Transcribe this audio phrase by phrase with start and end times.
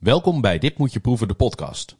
[0.00, 1.96] Welkom bij Dit Moet Je Proeven, de podcast.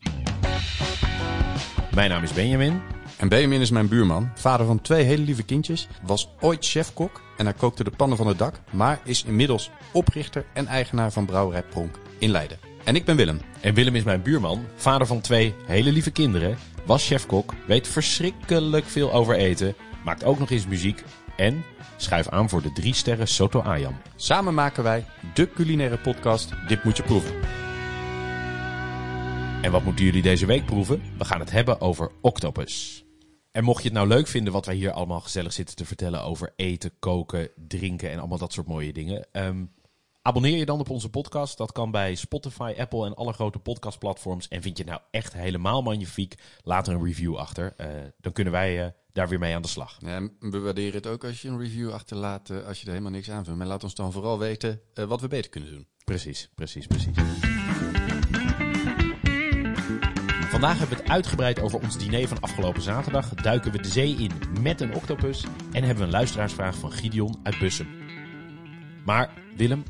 [1.94, 2.80] Mijn naam is Benjamin.
[3.16, 7.44] En Benjamin is mijn buurman, vader van twee hele lieve kindjes, was ooit chefkok en
[7.44, 11.62] hij kookte de pannen van het dak, maar is inmiddels oprichter en eigenaar van Brouwerij
[11.62, 12.58] Pronk in Leiden.
[12.84, 13.40] En ik ben Willem.
[13.60, 18.84] En Willem is mijn buurman, vader van twee hele lieve kinderen, was chefkok, weet verschrikkelijk
[18.84, 19.74] veel over eten,
[20.04, 21.04] maakt ook nog eens muziek
[21.36, 21.64] en
[21.96, 23.96] schuif aan voor de drie sterren Soto Ayam.
[24.16, 27.59] Samen maken wij de culinaire podcast Dit Moet Je Proeven.
[29.62, 31.02] En wat moeten jullie deze week proeven?
[31.18, 33.04] We gaan het hebben over octopus.
[33.52, 36.22] En mocht je het nou leuk vinden wat wij hier allemaal gezellig zitten te vertellen
[36.22, 39.26] over eten, koken, drinken en allemaal dat soort mooie dingen.
[39.32, 39.64] ehm,
[40.22, 41.58] abonneer je dan op onze podcast.
[41.58, 44.48] Dat kan bij Spotify, Apple en alle grote podcastplatforms.
[44.48, 46.34] En vind je het nou echt helemaal magnifiek?
[46.62, 47.74] Laat er een review achter.
[47.76, 47.86] Eh,
[48.20, 49.96] dan kunnen wij eh, daar weer mee aan de slag.
[50.00, 52.92] Ja, en we waarderen het ook als je een review achterlaat eh, als je er
[52.92, 53.58] helemaal niks aan vindt.
[53.58, 55.86] Maar laat ons dan vooral weten wat we beter kunnen doen.
[56.04, 57.49] Precies, precies, precies.
[60.50, 63.34] Vandaag hebben we het uitgebreid over ons diner van afgelopen zaterdag.
[63.34, 64.30] Duiken we de zee in
[64.60, 65.44] met een octopus.
[65.72, 67.88] En hebben we een luisteraarsvraag van Gideon uit Bussum.
[69.04, 69.84] Maar Willem,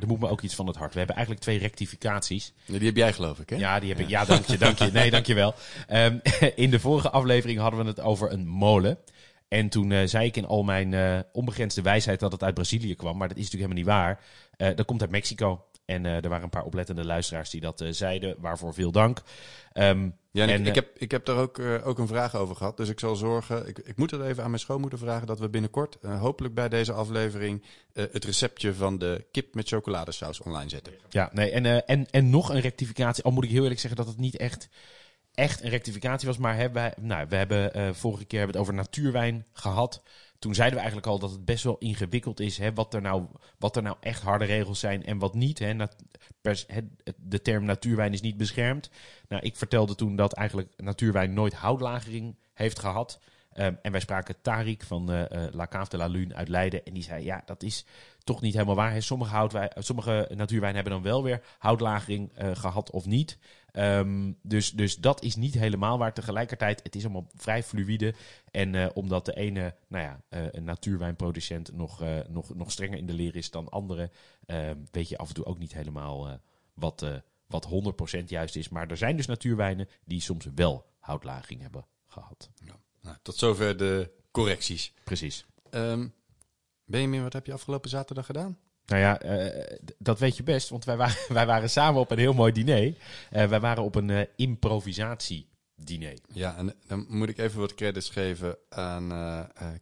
[0.00, 0.92] er moet me ook iets van het hart.
[0.92, 2.52] We hebben eigenlijk twee rectificaties.
[2.64, 3.56] Ja, die heb jij geloof ik hè?
[3.56, 4.08] Ja, die heb ik.
[4.08, 4.90] Ja, dank je, dank je.
[4.92, 5.54] Nee, dank je wel.
[5.86, 6.18] Ehm,
[6.54, 8.98] in de vorige aflevering hadden we het over een molen.
[9.48, 12.94] En toen eh, zei ik in al mijn eh, onbegrensde wijsheid dat het uit Brazilië
[12.94, 13.16] kwam.
[13.16, 14.20] Maar dat is natuurlijk helemaal niet waar.
[14.56, 15.64] Eh, dat komt uit Mexico.
[15.86, 18.34] En eh, er waren een paar oplettende luisteraars die dat eh, zeiden.
[18.38, 19.22] Waarvoor veel dank.
[19.72, 22.34] Ehm, Ja, en ik, En, ik eh, heb, ik heb daar ook, ook een vraag
[22.34, 22.76] over gehad.
[22.76, 23.68] Dus ik zal zorgen.
[23.68, 26.92] Ik, ik moet het even aan mijn schoonmoeder vragen dat we binnenkort, hopelijk bij deze
[26.92, 30.92] aflevering, het receptje van de kip met chocoladesaus online zetten.
[31.08, 33.24] Ja, nee, en, en, en nog een rectificatie.
[33.24, 34.68] Al moet ik heel eerlijk zeggen dat het niet echt,
[35.34, 36.38] echt een rectificatie was.
[36.38, 40.02] Maar hebben wij, nou, we hebben vorige keer hebben het over natuurwijn gehad.
[40.38, 42.58] Toen zeiden we eigenlijk al dat het best wel ingewikkeld is.
[42.58, 43.26] Hè, wat, er nou,
[43.58, 45.58] wat er nou echt harde regels zijn en wat niet.
[45.58, 45.76] Hè.
[47.16, 48.90] De term natuurwijn is niet beschermd.
[49.28, 53.20] Nou, ik vertelde toen dat eigenlijk natuurwijn nooit houtlagering heeft gehad.
[53.56, 56.84] Ehm, en wij spraken Tarik van eh, eh, La Cave de la Lune uit Leiden.
[56.84, 57.84] En die zei, ja, dat is
[58.24, 58.92] toch niet helemaal waar.
[58.92, 59.00] Hè.
[59.00, 63.38] Sommige, sommige natuurwijnen hebben dan wel weer houtlagering eh, gehad of niet.
[63.76, 66.14] Ehm, dus, dus dat is niet helemaal waar.
[66.14, 68.14] Tegelijkertijd, het is allemaal vrij fluïde.
[68.50, 73.06] En eh, omdat de ene nou ja, een natuurwijnproducent nog, eh, nog, nog strenger in
[73.06, 74.10] de leer is dan andere,
[74.46, 76.40] ehm, weet je af en toe ook niet helemaal
[76.74, 77.06] wat,
[77.46, 78.68] wat 100% juist is.
[78.68, 82.50] Maar er zijn dus natuurwijnen die soms wel houtlaging hebben gehad.
[83.00, 84.92] Nou, tot zover de correcties.
[85.04, 85.46] Precies.
[85.70, 86.06] Ehm
[86.84, 88.58] Benjamin, wat heb je afgelopen zaterdag gedaan?
[88.86, 92.18] Nou ja, eh, dat weet je best, want wij waren, wij waren samen op een
[92.18, 92.94] heel mooi diner.
[93.30, 96.18] Eh, wij waren op een eh, improvisatiediner.
[96.32, 99.08] Ja, en dan moet ik even wat credits geven aan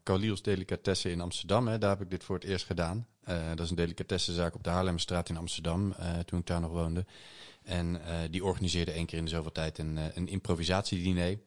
[0.03, 1.69] Kaliels Delicatessen in Amsterdam.
[1.69, 1.79] Hè.
[1.79, 3.07] Daar heb ik dit voor het eerst gedaan.
[3.55, 5.95] Dat is een delicatessenzaak op de Haarlemmerstraat in Amsterdam,
[6.25, 7.05] toen ik daar nog woonde.
[7.63, 8.01] En
[8.31, 11.39] die organiseerde één keer in de zoveel tijd een, een improvisatiediner.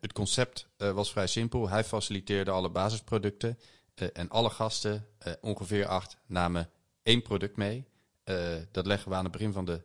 [0.00, 1.68] Het concept was vrij simpel.
[1.68, 3.58] Hij faciliteerde alle basisproducten.
[3.94, 6.70] Eh, en alle gasten, eh, ongeveer acht, namen
[7.02, 7.84] één product mee.
[8.24, 9.82] Eh, dat leggen we aan het begin van de,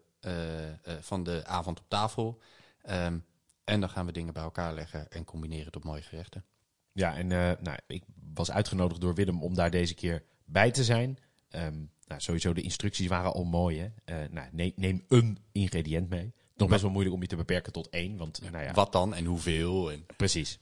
[1.02, 2.40] van de avond op tafel.
[2.81, 3.18] Ehm,
[3.64, 6.46] en dan gaan we dingen bij elkaar leggen en combineren tot mooie gerechten.
[6.92, 8.03] Ja, en nou, ik
[8.34, 11.18] was uitgenodigd door Willem om daar deze keer bij te zijn.
[11.50, 13.80] Ehm, nou, sowieso, de instructies waren al mooi.
[14.06, 14.28] Hè?
[14.28, 16.34] Nou, neem, neem een ingrediënt mee.
[16.56, 18.18] Nog best wel moeilijk om je te beperken tot één.
[18.18, 19.92] Want, nou ja, Wat dan en hoeveel?
[19.92, 20.06] En...
[20.18, 20.59] Precies.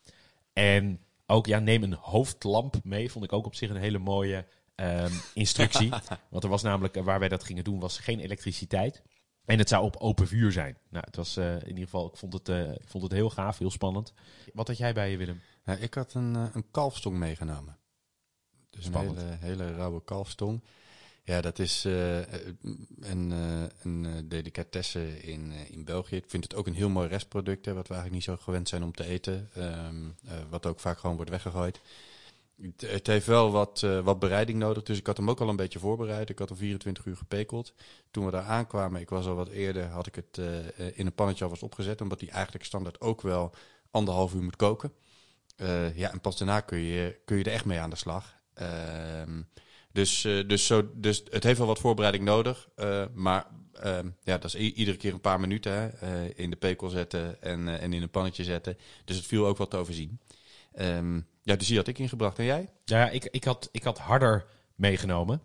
[0.54, 3.12] En ook, ja, neem een hoofdlamp mee.
[3.12, 4.46] Vond ik ook op zich een hele mooie
[4.76, 5.90] ehm, instructie.
[6.30, 9.02] Want er was namelijk, eh, waar wij dat gingen doen, was geen elektriciteit.
[9.46, 10.78] En het zou op open vuur zijn.
[10.90, 13.30] Nou, het was eh, in ieder geval, ik vond het, eh, ik vond het heel
[13.30, 14.14] gaaf, heel spannend.
[14.54, 15.42] Wat had jij bij je, Willem?
[15.64, 17.78] Nou, ik had een, een kalfstong meegenomen.
[18.70, 19.18] Dus Spannend.
[19.18, 20.64] een hele, hele rauwe kalfstong.
[21.28, 22.18] Ja, dat is eh,
[23.00, 26.16] een, eh, een eh, delicatesse in, in België.
[26.16, 28.70] Ik vind het ook een heel mooi restproduct, hè, wat we eigenlijk niet zo gewend
[28.70, 29.50] zijn om te eten.
[29.54, 31.82] Ehm, eh, wat ook vaak gewoon wordt weggegooid.
[32.78, 35.80] Het, heeft wel wat, wat bereiding nodig, dus ik had hem ook al een beetje
[35.80, 36.30] voorbereid.
[36.30, 37.74] Ik had hem 24 uur gepekeld.
[38.12, 40.38] Toen we daar aankwamen, ik was al wat eerder, had ik het
[40.94, 42.02] in een pannetje alvast opgezet.
[42.02, 43.54] Omdat die eigenlijk standaard ook wel
[43.92, 44.94] anderhalf uur moet koken.
[45.94, 48.36] Ja, en pas daarna kun je, kun je er echt mee aan de slag.
[48.54, 49.42] Ehm,
[49.98, 52.70] dus, eh, dus, zo, dus het heeft wel wat voorbereiding nodig.
[52.76, 56.56] eh, maar ehm, ja, dat is iedere keer een paar minuten hè, eh, in de
[56.56, 58.78] pekel zetten en, en in een pannetje zetten.
[59.06, 60.20] Dus het viel ook wat te overzien.
[60.74, 62.40] Ehm, ja, dus die had ik ingebracht.
[62.40, 62.70] En jij?
[62.86, 64.46] Ja, ik, ik, had, ik had harder
[64.76, 65.42] meegenomen.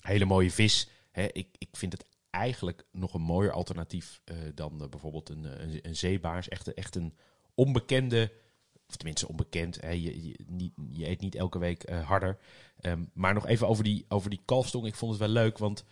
[0.00, 0.88] Hele mooie vis.
[1.10, 4.22] Hè, ik, ik vind het eigenlijk nog een mooier alternatief
[4.54, 6.48] dan bijvoorbeeld een, een, een zeebaars.
[6.48, 7.14] Echt, echt een
[7.54, 8.32] onbekende,
[8.90, 9.80] of tenminste onbekend.
[9.80, 12.38] Hè, je, je, niet, je eet niet elke week eh, harder.
[12.80, 14.86] Ehm, maar nog even over die, over die kalfstong.
[14.86, 15.84] Ik vond het wel leuk, want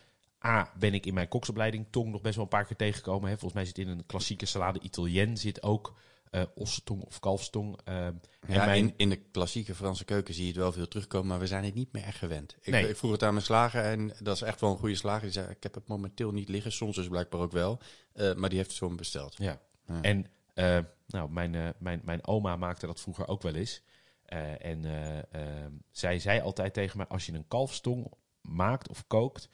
[0.47, 3.29] A, ben ik in mijn koksopleiding tong nog best wel een paar keer tegengekomen.
[3.29, 3.39] Hè.
[3.39, 5.95] Volgens mij zit in een klassieke salade Italien zit ook
[6.31, 7.79] uh, ossetong of kalfstong.
[7.89, 8.09] Uh,
[8.47, 8.85] ja, mijn...
[8.85, 11.65] in, in de klassieke Franse keuken zie je het wel veel terugkomen, maar we zijn
[11.65, 12.57] het niet meer echt gewend.
[12.61, 12.89] Ik, nee.
[12.89, 15.23] ik vroeg het aan mijn slager en dat is echt wel een goede slager.
[15.23, 17.81] Die zei, ik heb het momenteel niet liggen, soms dus blijkbaar ook wel.
[18.15, 19.35] Uh, maar die heeft het zo besteld.
[19.39, 20.03] Ja, ja.
[20.03, 20.27] en
[21.07, 23.83] nou, mijn, mijn, mijn oma maakte dat vroeger ook wel eens.
[24.59, 24.85] en
[25.31, 29.49] ehm, zij zei altijd tegen mij, als je een kalfstong maakt of kookt,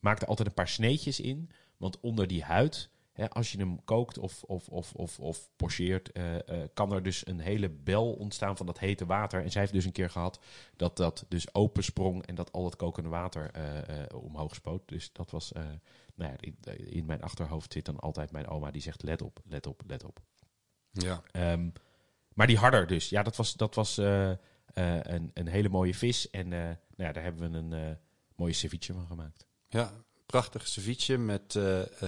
[0.00, 1.50] maak er altijd een paar sneetjes in.
[1.76, 2.90] Want onder die huid
[3.28, 6.12] als je hem kookt of, of, of, of, of pocheert,
[6.74, 9.42] kan er dus een hele bel ontstaan van dat hete water.
[9.42, 10.40] En zij heeft dus een keer gehad
[10.76, 13.50] dat dat dus opensprong en dat al het kokende water
[14.14, 14.88] omhoog spoot.
[14.88, 15.52] Dus dat was,
[16.14, 16.36] nou ja,
[16.76, 20.04] in, mijn achterhoofd zit dan altijd mijn oma die zegt let op, let op, let
[20.04, 20.20] op.
[20.90, 21.22] Ja.
[21.52, 21.72] Um,
[22.34, 26.30] maar die harder dus, ja, dat was, dat was een, een hele mooie vis.
[26.30, 27.98] En nou ja, daar hebben we een
[28.36, 29.46] mooie ceviche van gemaakt.
[29.68, 29.92] Ja,
[30.26, 31.58] prachtig ceviche met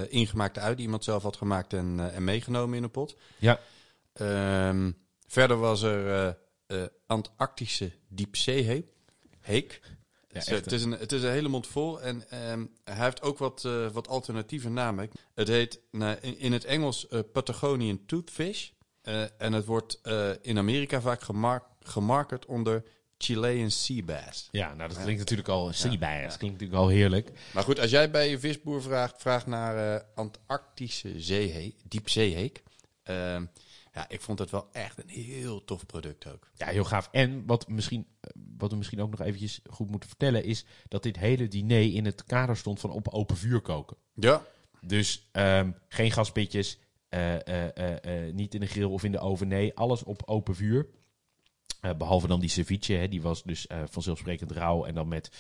[0.08, 3.16] ingemaakte ui die iemand zelf had gemaakt en, en meegenomen in een pot.
[3.38, 3.60] Ja.
[4.68, 6.36] Um, verder was er
[7.06, 8.86] Antarctische diepzeeheek.
[9.40, 9.80] Heek.
[10.32, 13.22] Ja, het, het, is een, het is een hele mond vol en um, hij heeft
[13.22, 15.10] ook wat, wat alternatieve namen.
[15.34, 18.68] Het heet in, in het Engels Patagonian Toothfish.
[19.38, 20.00] en het wordt
[20.42, 22.82] in Amerika vaak gemark, gemarket onder
[23.18, 24.48] Chilean sea bass.
[24.50, 26.36] Ja, nou dat klinkt natuurlijk al sea bass.
[26.36, 27.30] Klinkt natuurlijk al heerlijk.
[27.52, 32.62] Maar goed, als jij bij je visboer vraagt, vraagt naar Antarctische zeeheek, diepzeeheek.
[33.94, 36.50] Ja, ik vond het wel echt een heel tof product ook.
[36.54, 37.08] Ja, heel gaaf.
[37.12, 41.02] En wat, misschien, eh, wat we misschien ook nog eventjes goed moeten vertellen is dat
[41.02, 43.96] dit hele diner in het kader stond van op open vuur koken.
[44.14, 44.42] Ja.
[44.80, 46.78] Dus um, geen gaspitjes,
[47.10, 47.36] uh,
[48.32, 49.48] niet in de grill of in de oven.
[49.48, 50.86] Nee, alles op open vuur.
[51.98, 54.84] Behalve dan die ceviche, hè, die was dus vanzelfsprekend rauw.
[54.84, 55.30] En dan met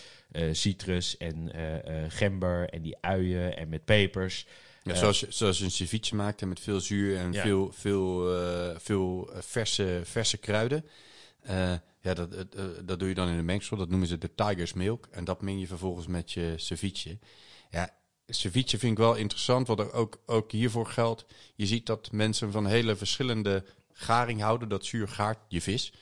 [0.52, 1.50] citrus en
[2.08, 4.46] gember en die uien en met pepers.
[4.82, 7.42] Ja, zoals, zoals je een ceviche maakt en met veel zuur en ja.
[7.42, 8.36] veel, veel,
[8.78, 10.84] veel verse, verse kruiden.
[12.00, 12.46] ja, dat,
[12.84, 13.76] dat doe je dan in een mengsel.
[13.76, 15.08] Dat noemen ze de tiger's milk.
[15.10, 17.18] En dat meng je vervolgens met je ceviche.
[17.70, 17.94] Ja,
[18.26, 21.24] ceviche vind ik wel interessant, wat er ook, ook hiervoor geldt.
[21.54, 24.68] Je ziet dat mensen van hele verschillende garing houden.
[24.68, 25.92] Dat zuur gaart je vis.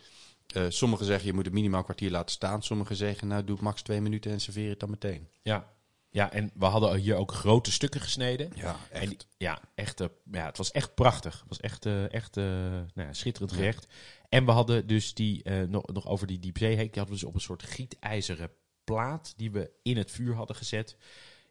[0.57, 2.63] Uh, sommigen zeggen je moet het minimaal kwartier laten staan.
[2.63, 5.29] Sommigen zeggen nou doe max twee minuten en serveer het dan meteen.
[5.43, 5.73] Ja,
[6.11, 8.51] ja en we hadden hier ook grote stukken gesneden.
[8.55, 9.27] Ja, echt.
[9.37, 11.39] Ja, echt, uh, ja, het was echt prachtig.
[11.39, 13.87] Het was echt, uh, echt nou ja, schitterend gerecht.
[14.29, 17.35] En we hadden dus die, nog, nog over die diepzeeheek, die hadden we dus op
[17.35, 18.51] een soort gietijzeren
[18.85, 20.97] plaat die we in het vuur hadden gezet.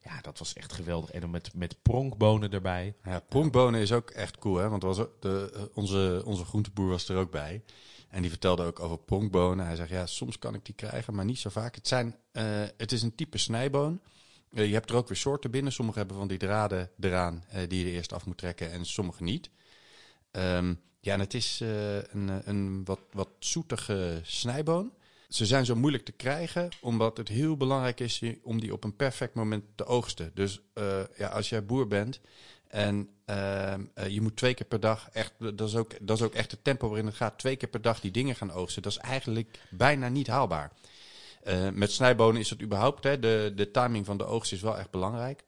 [0.02, 1.12] Ja, dat was echt geweldig.
[1.12, 2.96] En dan met, met pronkbonen erbij.
[3.04, 4.70] Ja, pronkbonen is ook echt cool, hè?
[4.70, 7.64] Want was de, onze, onze groenteboer was er ook bij.
[8.10, 9.66] En die vertelde ook over pronkbonen.
[9.66, 11.76] Hij zegt, ja, soms kan ik die krijgen, maar niet zo vaak.
[11.76, 12.44] Het, zijn, uh,
[12.78, 14.02] het is een type snijboon.
[14.52, 15.72] Uh, je hebt er ook weer soorten binnen.
[15.72, 19.24] Sommige hebben van die draden eraan uh, die je eerst af moet trekken en sommige
[19.24, 19.50] niet.
[20.32, 24.94] Um, ja, en het is een, een wat, wat zoetige snijboon.
[25.30, 28.96] Ze zijn zo moeilijk te krijgen, omdat het heel belangrijk is om die op een
[28.96, 30.32] perfect moment te oogsten.
[30.34, 30.62] Dus
[31.18, 32.20] ja, als jij boer bent
[32.68, 33.76] en uh,
[34.08, 36.64] je moet twee keer per dag echt, dat is, ook, dat is ook echt het
[36.64, 38.82] tempo waarin het gaat, twee keer per dag die dingen gaan oogsten.
[38.82, 40.72] Dat is eigenlijk bijna niet haalbaar.
[41.48, 44.78] Uh, met snijbonen is dat überhaupt, hè, de, de timing van de oogst is wel
[44.78, 45.44] echt belangrijk.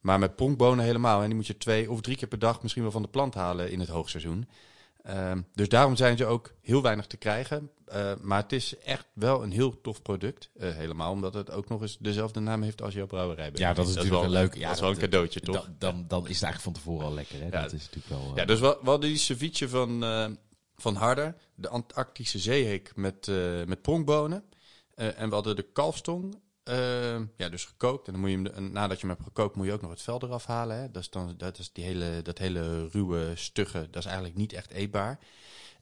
[0.00, 2.82] Maar met pronkbonen helemaal, en die moet je twee of drie keer per dag misschien
[2.82, 4.48] wel van de plant halen in het hoogseizoen.
[5.06, 7.70] Uh, dus daarom zijn ze ook heel weinig te krijgen.
[7.94, 10.50] Uh, maar het is echt wel een heel tof product.
[10.56, 13.50] Uh, helemaal omdat het ook nog eens dezelfde naam heeft als jouw brouwerij.
[13.54, 14.54] Ja, dat is dat natuurlijk wel leuk.
[14.54, 15.54] Ja, dat is wel een cadeautje, toch?
[15.54, 17.38] Dan, dan, dan, is het eigenlijk van tevoren al lekker.
[17.38, 17.44] Hè?
[17.44, 18.32] Ja, dat is natuurlijk wel.
[18.34, 20.04] Ja, dus we, we hadden die ceviche van,
[20.76, 23.30] van Harder, de Antarctische zeeheek met,
[23.66, 24.44] met pronkbonen.
[24.98, 28.06] En we hadden de kalfstong Uh, ja, dus gekookt.
[28.06, 30.02] En dan moet je hem, nadat je hem hebt gekookt, moet je ook nog het
[30.02, 30.76] vel eraf halen.
[30.76, 30.90] Hè.
[30.90, 34.52] Dat is dan dat is die hele, dat hele ruwe, stugge, dat is eigenlijk niet
[34.52, 35.18] echt eetbaar.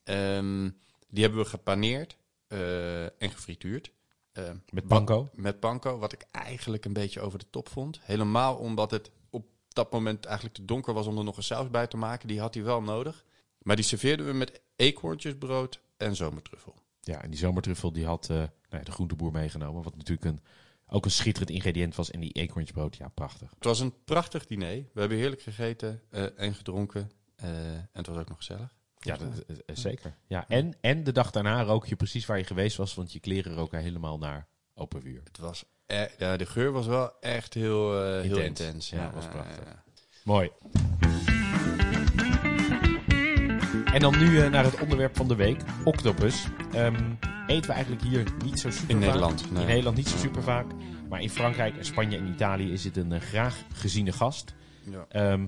[0.05, 2.17] Um, die hebben we gepaneerd
[2.49, 3.91] uh, en gefrituurd.
[4.33, 5.23] Uh, met panko?
[5.23, 8.01] Wat, met panko, wat ik eigenlijk een beetje over de top vond.
[8.03, 11.71] Helemaal omdat het op dat moment eigenlijk te donker was om er nog een saus
[11.71, 12.29] bij te maken.
[12.29, 13.25] Die had hij wel nodig.
[13.59, 16.75] Maar die serveerden we met eekhoorntjesbrood en zomertruffel.
[17.01, 18.31] Ja, en die zomertruffel die had
[18.67, 19.83] uh, nou, de groenteboer meegenomen.
[19.83, 20.41] Wat natuurlijk een
[20.89, 22.11] ook een schitterend ingrediënt was.
[22.11, 23.51] En die eekhoornsbrood, ja, prachtig.
[23.51, 24.85] Het was een prachtig diner.
[24.93, 27.11] We hebben heerlijk gegeten uh, en gedronken.
[27.45, 28.75] Uh, en het was ook nog gezellig.
[28.99, 30.17] Ja, dat, uh, zeker.
[30.27, 33.21] Ja, en, en de dag daarna rook je precies waar je geweest was, want je
[33.21, 35.21] kleren roken helemaal naar open vuur.
[35.25, 35.65] Het was,
[36.19, 38.27] ja, de geur was wel echt heel, intens.
[38.27, 38.91] heel intens.
[38.91, 39.85] Ja, was prachtig.
[40.25, 40.51] Mooi.
[43.85, 46.47] En dan nu naar het onderwerp van de week, octopus.
[46.75, 49.51] Um, eten we eigenlijk hier niet zo super In Nederland.
[49.51, 49.61] Nee.
[49.61, 50.67] In Nederland niet zo super vaak.
[51.09, 54.55] Maar in Frankrijk, Spanje en Italië is het een eh, graag geziene gast.
[54.91, 55.07] Ja.
[55.09, 55.47] Ehm,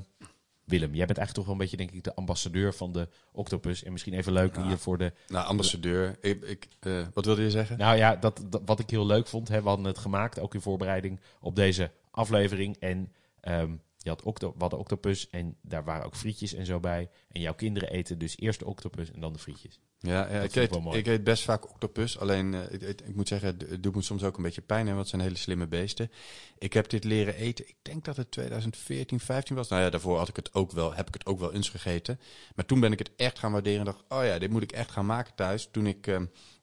[0.65, 3.83] Willem, jij bent eigenlijk toch wel een beetje, denk ik, de ambassadeur van de octopus.
[3.85, 4.67] En misschien even leuk Ja.
[4.67, 5.13] hier voor de...
[5.29, 6.17] Nou, ambassadeur.
[6.21, 7.79] Ik, ik, eh, wat wilde je zeggen?
[7.79, 10.55] Nou ja, dat, dat- wat ik heel leuk vond, hè, we hadden het gemaakt, ook
[10.55, 12.77] in voorbereiding op deze aflevering.
[12.77, 16.81] En ehm, je had octo, we hadden octopus en daar waren ook frietjes en zo
[16.81, 17.09] bij.
[17.29, 19.81] En jouw kinderen eten dus eerst de octopus en dan de frietjes.
[20.01, 22.19] Ja, ik, eet, ik eet best vaak octopus.
[22.19, 24.81] Alleen, eh, ik, ik, moet zeggen, het- doet me soms ook een beetje pijn.
[24.87, 26.11] Hè, want het zijn hele slimme beesten.
[26.59, 27.69] Ik heb dit leren eten.
[27.69, 29.69] Ik denk dat het 2014, 15 was.
[29.69, 32.21] Nou ja, daarvoor had ik het ook wel, heb ik het ook wel eens gegeten.
[32.55, 33.79] Maar toen ben ik het echt gaan waarderen.
[33.79, 35.69] En dacht, oh ja, dit moet ik echt gaan maken thuis.
[35.71, 36.21] Toen ik eh,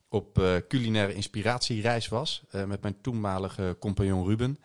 [0.10, 2.44] op eh, culinaire inspiratiereis was.
[2.52, 4.58] eh, met mijn toenmalige compagnon Ruben.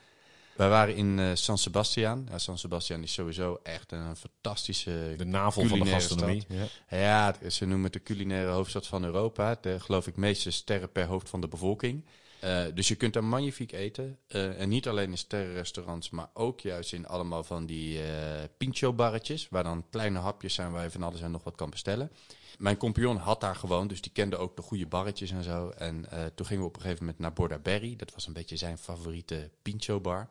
[0.61, 2.27] Wij waren in eh, San Sebastian.
[2.31, 6.47] Ja, San Sebastian is sowieso echt een fantastische De navel van de gastronomie.
[6.89, 7.35] Ja.
[7.49, 9.59] ze noemen het de culinaire hoofdstad van Europa.
[9.61, 12.05] De, geloof ik, meeste sterren per hoofd van de bevolking.
[12.41, 14.19] Eh, dus je kunt daar magnifiek eten.
[14.29, 19.47] Eh, en niet alleen in sterrenrestaurants, maar ook juist in allemaal van die eh pincho-barretjes.
[19.51, 22.11] Waar dan kleine hapjes zijn waar je van alles en nog wat kan bestellen.
[22.59, 25.69] Mijn compagnon had daar gewoond, dus die kende ook de goede barretjes en zo.
[25.69, 27.97] En eh, toen gingen we op een gegeven moment naar Bordaberry.
[27.97, 30.29] Dat was een beetje zijn favoriete pincho-bar.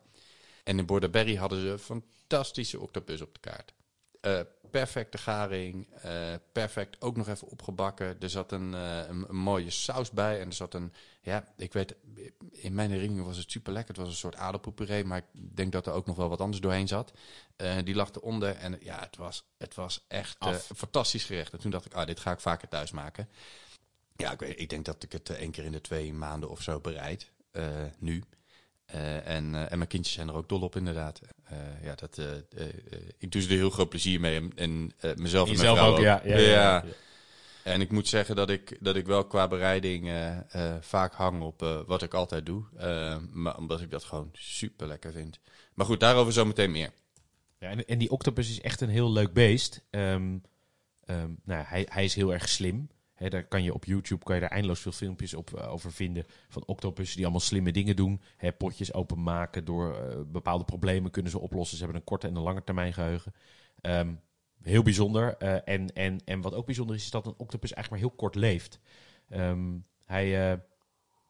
[0.70, 3.74] En in Bordaberry hadden ze fantastische octopus op de kaart.
[4.22, 4.40] Eh,
[4.72, 8.20] perfecte garing, eh, perfect ook nog even opgebakken.
[8.20, 11.74] Er zat een, eh, een, een mooie saus bij en er zat een, ja, ik
[11.74, 11.96] weet,
[12.52, 13.94] in mijn herinnering was het super lekker.
[13.94, 16.62] Het was een soort aardappelpuree, maar ik denk dat er ook nog wel wat anders
[16.62, 17.12] doorheen zat.
[17.84, 21.54] Die lag eronder en ja, het was, het was echt een fantastisch gerecht.
[21.54, 23.30] En toen dacht ik, ah, dit ga ik vaker thuis maken.
[24.16, 26.62] Ja, ik, weet, ik denk dat ik het één keer in de twee maanden of
[26.62, 27.32] zo bereid,
[27.98, 28.24] nu.
[28.92, 31.22] Eh, en, eh, en mijn kindjes zijn er ook dol op, inderdaad.
[31.44, 32.22] Eh, ja, dat,
[33.18, 34.36] ik doe ze er heel groot plezier mee.
[34.36, 36.22] En, en mezelf en mijn Jezelf vrouw ook, ja.
[36.24, 36.86] Ja, ja, ja.
[37.64, 40.12] En ik moet zeggen dat ik, dat ik wel qua bereiding
[40.82, 42.64] vaak hang op wat ik altijd doe.
[43.32, 45.40] Maar omdat ik dat gewoon super lekker vind.
[45.74, 46.92] Maar goed, daarover zometeen meer.
[47.60, 49.82] Ja, en, en die octopus is echt een heel leuk beest.
[49.90, 50.38] Ehm,
[51.06, 52.90] ehm, nou, hij, hij is heel erg slim.
[53.28, 56.26] Daar kan je op YouTube kan je daar eindeloos veel filmpjes op, eh, over vinden.
[56.50, 58.22] Van octopussen die allemaal slimme dingen doen.
[58.58, 59.66] Potjes openmaken.
[59.66, 61.78] Door eh, bepaalde problemen kunnen ze oplossen.
[61.78, 63.34] Ze hebben een korte en een lange termijn geheugen.
[63.82, 64.14] Ehm,
[64.62, 65.38] heel bijzonder.
[65.38, 68.20] Eh, en, en, en wat ook bijzonder is, is dat een octopus eigenlijk maar heel
[68.20, 68.80] kort leeft.
[69.30, 70.60] Ehm, hij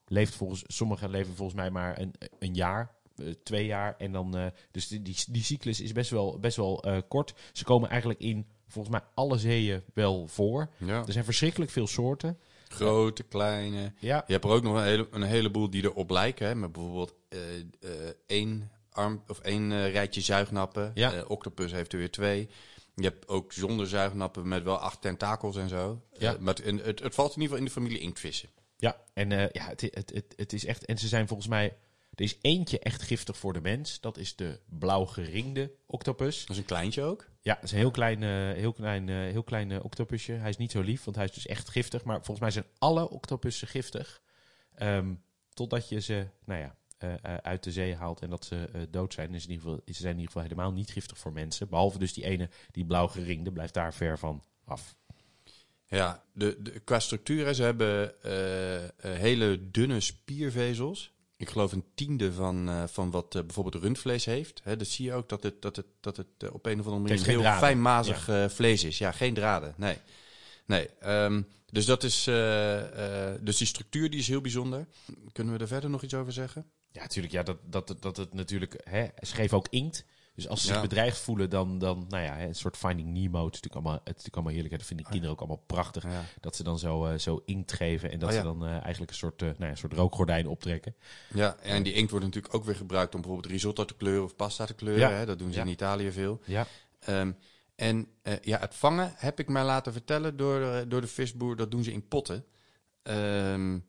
[0.05, 2.95] leeft volgens sommigen leven volgens mij maar een, een jaar,
[3.43, 3.95] twee jaar.
[3.97, 7.33] En dan, dus die, die, die cyclus is best wel, best wel kort.
[7.53, 10.69] Ze komen eigenlijk in volgens mij alle zeeën wel voor.
[10.77, 11.03] Ja.
[11.05, 12.37] Er zijn verschrikkelijk veel soorten.
[12.67, 13.93] Grote, kleine.
[13.99, 16.47] Ja, Je hebt er ook nog een, hele, een heleboel die erop lijken.
[16.47, 20.91] Hè, met bijvoorbeeld eh, eh, één, arm, of één eh, rijtje zuignappen.
[20.93, 21.23] Ja.
[21.27, 22.49] Octopus heeft er weer twee.
[22.95, 26.01] Je hebt ook zonder zuignappen met wel acht tentakels en zo.
[26.17, 26.37] Ja.
[26.39, 28.49] Maar het, en het, het valt in ieder geval in de familie inktvissen.
[28.77, 29.01] ja.
[29.13, 30.85] en ja, het, het, het, het is echt.
[30.85, 31.77] En ze zijn volgens mij.
[32.19, 33.99] Er is eentje echt giftig voor de mens.
[33.99, 36.39] Dat is de blauw geringde octopus.
[36.39, 37.29] Dat is een kleintje ook.
[37.41, 40.31] Ja, het is een heel klein, eh, heel klein, eh, heel klein octopusje.
[40.31, 42.03] Hij is niet zo lief, want hij is dus echt giftig.
[42.03, 44.21] Maar volgens mij zijn alle octopussen giftig.
[44.75, 45.13] Ehm,
[45.53, 49.33] totdat je ze, nou ja, eh, uit de zee haalt en dat ze dood zijn.
[49.33, 51.69] Is in ieder geval, ze zijn in ieder geval helemaal niet giftig voor mensen.
[51.69, 54.95] Behalve dus die ene, die blauw geringde, blijft daar ver van af.
[55.87, 58.13] Ja, de, de, qua structuur, ze hebben
[59.01, 61.17] hele dunne spiervezels.
[61.39, 64.61] Ik geloof een tiende van, eh, van wat eh, bijvoorbeeld rundvlees heeft.
[64.63, 66.85] Hè, dat zie je ook dat het, dat het, dat het eh, op een of
[66.85, 68.97] andere manier heel fijnmazig vlees is.
[68.97, 69.73] Ja, geen draden.
[69.77, 69.97] Nee.
[70.65, 71.41] nee ehm,
[71.71, 72.23] dus, dat is,
[73.41, 74.87] dus die structuur die is heel bijzonder.
[75.31, 76.65] Kunnen we er verder nog iets over zeggen?
[76.91, 77.33] Ja, natuurlijk.
[77.33, 78.81] Ja, dat, dat, dat het natuurlijk.
[78.83, 80.05] Hè, ze geven ook inkt.
[80.39, 80.81] Dus als ze zich Ja.
[80.81, 83.45] bedreigd voelen, dan, dan nou ja, een soort Finding Nemo.
[83.45, 84.73] Het is natuurlijk allemaal, het is natuurlijk allemaal heerlijk.
[84.77, 86.03] Dat vinden kinderen ook allemaal prachtig.
[86.03, 86.23] Ja.
[86.39, 88.41] Dat ze dan zo, eh, zo inkt geven en dat Oh, ja.
[88.41, 90.95] ze dan eh, eigenlijk een soort, eh, nou ja, een soort rookgordijn optrekken.
[91.33, 94.35] ja, en die inkt wordt natuurlijk ook weer gebruikt om bijvoorbeeld risotto te kleuren of
[94.35, 95.17] pasta te kleuren.
[95.17, 95.25] Hè?
[95.25, 96.41] Dat doen ze in Italië veel.
[96.45, 96.67] Ja,
[96.99, 97.31] Ehm,
[97.75, 98.07] en
[98.41, 101.55] ja, het vangen heb ik mij laten vertellen door, door de visboer.
[101.55, 102.45] Dat doen ze in potten.
[103.03, 103.79] Ehm,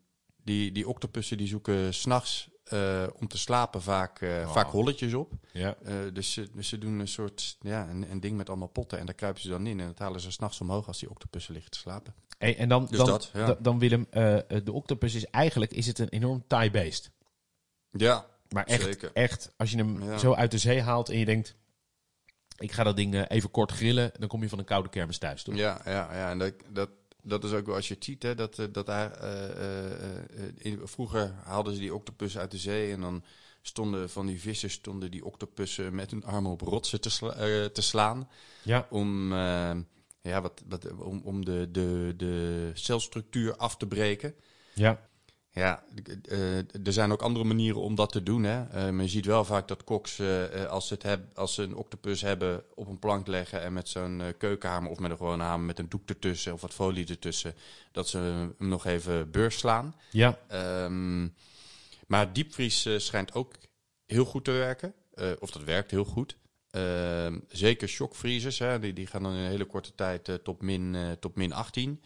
[0.44, 4.52] die, die octopussen die zoeken s'nachts eh om te slapen vaak, eh, Oh.
[4.52, 5.32] vaak holletjes op.
[5.52, 5.74] ja.
[5.84, 8.98] Eh, dus, ze, dus ze doen een soort ja, een, een ding met allemaal potten.
[8.98, 9.80] En daar kruipen ze dan in.
[9.80, 12.14] En dat halen ze s'nachts omhoog als die octopussen liggen te slapen.
[12.38, 13.46] Hey, en dan, Dus dan, dat, ja.
[13.46, 14.06] da- dan Willem,
[14.64, 17.10] de octopus is eigenlijk is het een enorm taai beest.
[17.90, 19.10] Ja, Maar echt, Zeker.
[19.12, 20.18] echt als je hem Ja.
[20.18, 21.54] zo uit de zee haalt en je denkt...
[22.58, 24.10] ik ga dat ding even kort grillen...
[24.18, 25.54] dan kom je van een koude kermis thuis, toch?
[25.54, 26.30] Ja, ja, ja.
[26.30, 26.90] En dat, dat,
[27.22, 30.22] dat is ook wel als je het ziet, hè, dat, eh, dat daar, eh, eh,
[30.58, 33.24] in- vroeger haalden ze die octopussen uit de zee en dan
[33.62, 37.82] stonden van die vissers stonden die octopussen met hun armen op rotsen te, sla- te
[37.82, 38.28] slaan
[38.62, 39.32] Ja, om,
[40.22, 44.34] ja, wat, wat, om, om de, de, de celstructuur af te breken.
[44.74, 45.08] ja.
[45.52, 45.82] Ja,
[46.28, 48.42] uh, er zijn ook andere manieren om dat te doen.
[48.42, 48.60] Hè.
[48.60, 51.62] Uh, maar je ziet wel vaak dat koks, uh, als, ze het heb, als ze
[51.62, 55.42] een octopus hebben, op een plank leggen en met zo'n keukenhamer of met een gewone
[55.42, 57.54] hamer met een doek ertussen of wat folie ertussen,
[57.92, 59.94] dat ze hem nog even beurs slaan.
[60.10, 60.38] Ja.
[60.84, 61.34] Um,
[62.06, 63.54] maar diepvries schijnt ook
[64.06, 64.94] heel goed te werken.
[65.38, 66.36] of dat werkt heel goed.
[66.70, 71.16] Ehm, zeker shockvriezers, hè, die, die gaan dan in een hele korte tijd tot, min,
[71.20, 72.02] tot min 18.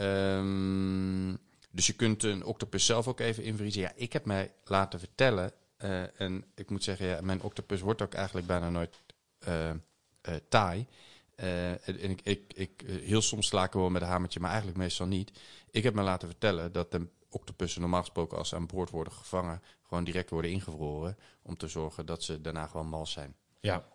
[0.00, 1.38] Um,
[1.70, 3.80] dus je kunt een octopus zelf ook even invriezen.
[3.80, 8.02] Ja, ik heb mij laten vertellen, uh, en ik moet zeggen, ja, mijn octopus wordt
[8.02, 9.02] ook eigenlijk bijna nooit
[9.48, 10.86] uh, uh, taai.
[11.34, 15.06] en ik, ik, ik, heel soms sla ik wel met een hamertje, maar eigenlijk meestal
[15.06, 15.38] niet.
[15.70, 19.12] Ik heb me laten vertellen dat de octopussen normaal gesproken als ze aan boord worden
[19.12, 21.18] gevangen, gewoon direct worden ingevroren.
[21.42, 23.36] Om te zorgen dat ze daarna gewoon mals zijn.
[23.60, 23.88] Ja,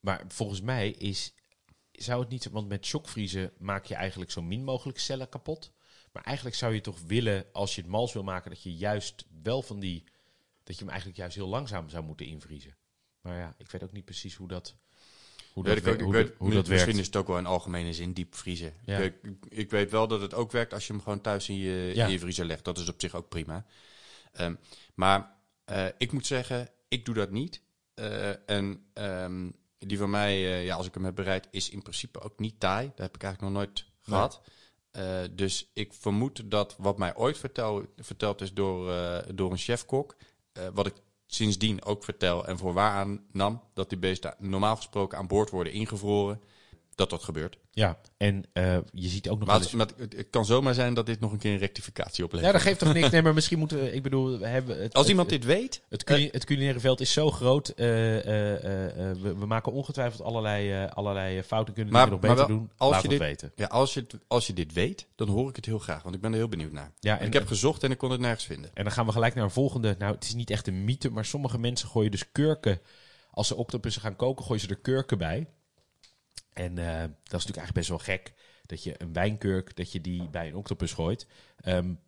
[0.00, 1.34] maar volgens mij is,
[1.92, 5.72] zou het niet, want met shockvriezen maak je eigenlijk zo min mogelijk cellen kapot.
[6.12, 9.26] Maar eigenlijk zou je toch willen, als je het mals wil maken, dat je juist
[9.42, 10.04] wel van die.
[10.62, 12.76] dat je hem eigenlijk juist heel langzaam zou moeten invriezen.
[13.20, 14.76] Maar ja, ik weet ook niet precies hoe dat.
[15.52, 18.12] Hoe dat, weet, hoe, weet, hoe dat misschien is het ook wel in algemene zin
[18.12, 18.74] diep vriezen.
[18.84, 18.98] Ja.
[18.98, 19.14] Ik,
[19.48, 22.10] ik, weet wel dat het ook werkt als je hem gewoon thuis in je, in
[22.10, 22.64] je vriezer legt.
[22.64, 23.66] Dat is op zich ook prima.
[24.40, 24.58] Um,
[24.94, 25.36] maar
[25.70, 27.62] uh, ik moet zeggen, ik doe dat niet.
[27.94, 31.82] Uh, en um, die van mij, uh, ja, als ik hem heb bereid, is in
[31.82, 32.86] principe ook niet taai.
[32.86, 34.40] Dat heb ik eigenlijk nog nooit gehad.
[34.96, 39.56] Uh, dus ik vermoed dat wat mij ooit vertel, verteld is door, uh, door een
[39.56, 40.16] chefkok,
[40.58, 40.94] uh, wat ik
[41.26, 45.72] sindsdien ook vertel en voor waar nam, dat die beesten normaal gesproken aan boord worden
[45.72, 46.40] ingevroren
[46.94, 47.58] dat dat gebeurt.
[47.72, 49.72] Ja, en uh, je ziet ook nog maar, eens...
[49.72, 52.52] maar het, kan zomaar zijn dat dit nog een keer een rectificatie oplevert.
[52.52, 53.10] Ja, dat geeft toch niks.
[53.10, 53.92] Nee, maar misschien moeten we...
[53.92, 54.82] Ik bedoel, we hebben...
[54.82, 55.82] Het, Als iemand dit weet...
[55.88, 57.72] Het, culin, het culinaire veld is zo groot.
[57.76, 61.74] Uh, uh, we, we, maken ongetwijfeld allerlei, allerlei fouten.
[61.74, 62.70] Kunnen maar, we nog beter wel, doen.
[62.76, 63.52] Als Laat je dit, weten.
[63.54, 66.02] Ja, als je, als je dit weet, dan hoor ik het heel graag.
[66.02, 66.92] Want ik ben er heel benieuwd naar.
[66.98, 68.70] Ja, en, ik heb gezocht en ik kon het nergens vinden.
[68.74, 69.96] En dan gaan we gelijk naar een volgende...
[69.98, 72.80] Nou, het is niet echt een mythe, maar sommige mensen gooien dus kurken...
[73.32, 75.46] Als ze octopussen gaan koken, gooien ze er kurken bij.
[76.52, 78.32] En uh, dat is natuurlijk eigenlijk best wel gek
[78.66, 81.26] dat je een wijnkurk, dat je die bij een octopus gooit.
[81.64, 82.00] Um,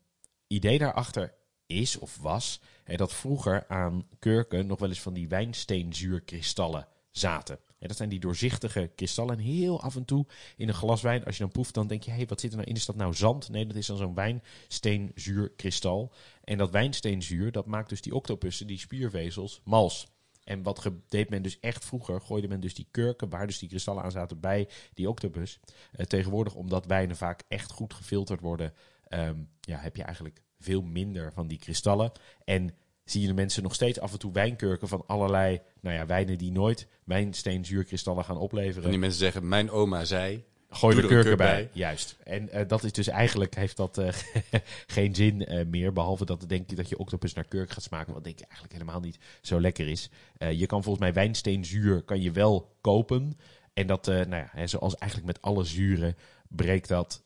[0.46, 1.34] idee daarachter
[1.66, 7.58] is of was hè, dat vroeger aan kurken nog wel eens van die wijnsteenzuurkristallen zaten.
[7.78, 9.38] En dat zijn die doorzichtige kristallen.
[9.38, 10.26] En heel af en toe
[10.56, 12.50] in een glas wijn, als je dan proeft, dan denk je: hé, hey, wat zit
[12.50, 12.76] er nou in?
[12.76, 13.48] Is dat nou zand?
[13.48, 16.12] Nee, dat is dan zo'n wijnsteenzuurkristal.
[16.44, 20.11] En dat wijnsteenzuur, dat maakt dus die octopussen, die spiervezels, mals.
[20.44, 23.68] En wat deed men dus echt vroeger, gooide men dus die kurken, waar dus die
[23.68, 25.60] kristallen aan zaten, bij die octopus.
[25.96, 28.72] Uh, tegenwoordig, omdat wijnen vaak echt goed gefilterd worden,
[29.08, 32.12] um, ja, heb je eigenlijk veel minder van die kristallen.
[32.44, 32.74] En
[33.04, 36.38] zie je de mensen nog steeds af en toe wijnkurken van allerlei nou ja, wijnen
[36.38, 38.84] die nooit wijnsteenzuurkristallen gaan opleveren.
[38.84, 40.44] En die mensen zeggen, mijn oma zei...
[40.72, 41.68] Gooi de kurken bij.
[41.72, 42.16] Juist.
[42.24, 44.08] En uh, dat is dus eigenlijk, heeft dat uh,
[44.86, 45.92] geen zin uh, meer.
[45.92, 48.14] Behalve dat denk je dat je octopus naar kurk gaat smaken.
[48.14, 50.10] Wat denk ik eigenlijk helemaal niet zo lekker is.
[50.38, 53.38] je kan volgens mij wijnsteenzuur kan je wel kopen.
[53.72, 56.16] En dat, nou ja, hè, zoals eigenlijk met alle zuren,
[56.48, 57.24] breekt dat...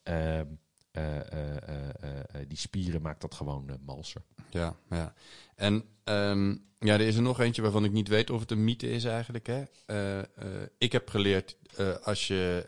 [0.96, 4.22] Ehm, die spieren maakt dat gewoon malser.
[4.50, 5.14] Ja, ja.
[5.54, 8.64] En um, ja, er is er nog eentje waarvan ik niet weet of het een
[8.64, 9.46] mythe is eigenlijk.
[9.46, 9.62] Hè.
[10.78, 11.56] Ik heb geleerd
[12.02, 12.66] als je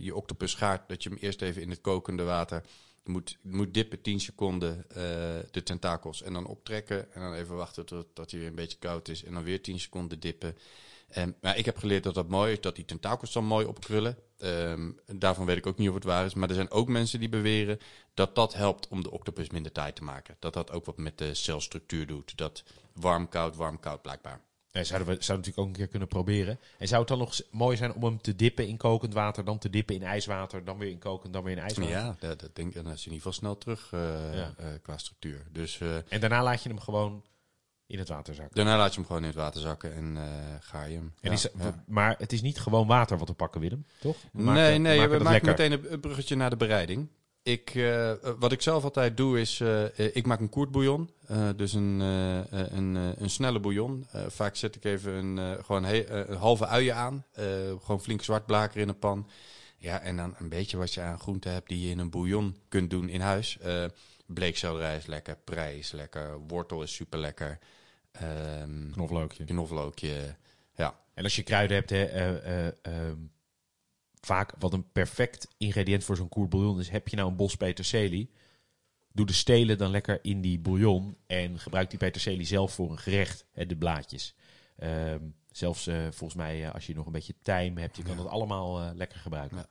[0.00, 2.62] je octopus gaart, dat je hem eerst even in het kokende water
[3.04, 4.84] moet, moet dippen 10 seconden
[5.50, 7.12] de tentakels en dan optrekken.
[7.12, 9.24] En dan even wachten tot, hij weer een beetje koud is.
[9.24, 10.56] En dan weer 10 seconden dippen.
[11.16, 14.16] Um, maar ik heb geleerd dat dat mooi is, dat die tentakels dan mooi opkrullen.
[14.42, 16.34] Um, daarvan weet ik ook niet of het waar is.
[16.34, 17.78] Maar er zijn ook mensen die beweren
[18.14, 20.36] dat dat helpt om de octopus minder taai te maken.
[20.38, 22.36] Dat dat ook wat met de celstructuur doet.
[22.36, 24.40] Dat warm-koud, warm-koud blijkbaar.
[24.72, 26.58] Ja, zouden we zouden natuurlijk ook een keer kunnen proberen.
[26.78, 29.58] En zou het dan nog mooi zijn om hem te dippen in kokend water, dan
[29.58, 31.90] te dippen in ijswater, dan weer in kokend, dan weer in ijswater?
[31.90, 32.74] Ja, dat, dat denk ik.
[32.74, 34.54] Dan is in ieder geval snel terug uh, ja.
[34.60, 35.46] uh, qua structuur.
[35.52, 37.24] Dus, uh, en daarna laat je hem gewoon
[37.90, 38.54] in het water zakken.
[38.54, 40.22] Daarna laat je hem gewoon in het water zakken en uh,
[40.60, 41.12] ga je hem.
[41.20, 41.84] En ja, is, ja.
[41.86, 44.16] Maar het is niet gewoon water wat we pakken, Willem, toch?
[44.32, 47.08] We maken, nee, nee, we, we maken meteen een bruggetje naar de bereiding.
[47.42, 51.10] Ik, uh, wat ik zelf altijd doe is, uh, ik maak een koertbouillon.
[51.56, 54.06] Dus een, een, een snelle bouillon.
[54.28, 57.24] vaak zet ik even een, gewoon een halve uien aan.
[57.82, 59.28] gewoon flink zwart blaker in een pan.
[59.76, 62.56] Ja, en dan een beetje wat je aan groenten hebt die je in een bouillon
[62.68, 63.58] kunt doen in huis.
[64.26, 67.58] bleekselderij is lekker, prei is lekker, wortel is super lekker.
[68.22, 69.44] Um, knoflookje.
[69.44, 70.36] Knoflookje,
[70.74, 71.00] ja.
[71.14, 73.12] En als je kruiden hebt, hè, uh, uh,
[74.20, 77.54] vaak wat een perfect ingrediënt voor zo'n koer bouillon is, heb je nou een bos
[77.54, 78.30] peterselie,
[79.12, 82.98] doe de stelen dan lekker in die bouillon en gebruik die peterselie zelf voor een
[82.98, 84.34] gerecht, hè, de blaadjes.
[84.82, 88.22] Um, zelfs volgens mij als je nog een beetje tijm hebt, je kan ja.
[88.22, 89.56] dat allemaal lekker gebruiken.
[89.56, 89.68] Ja.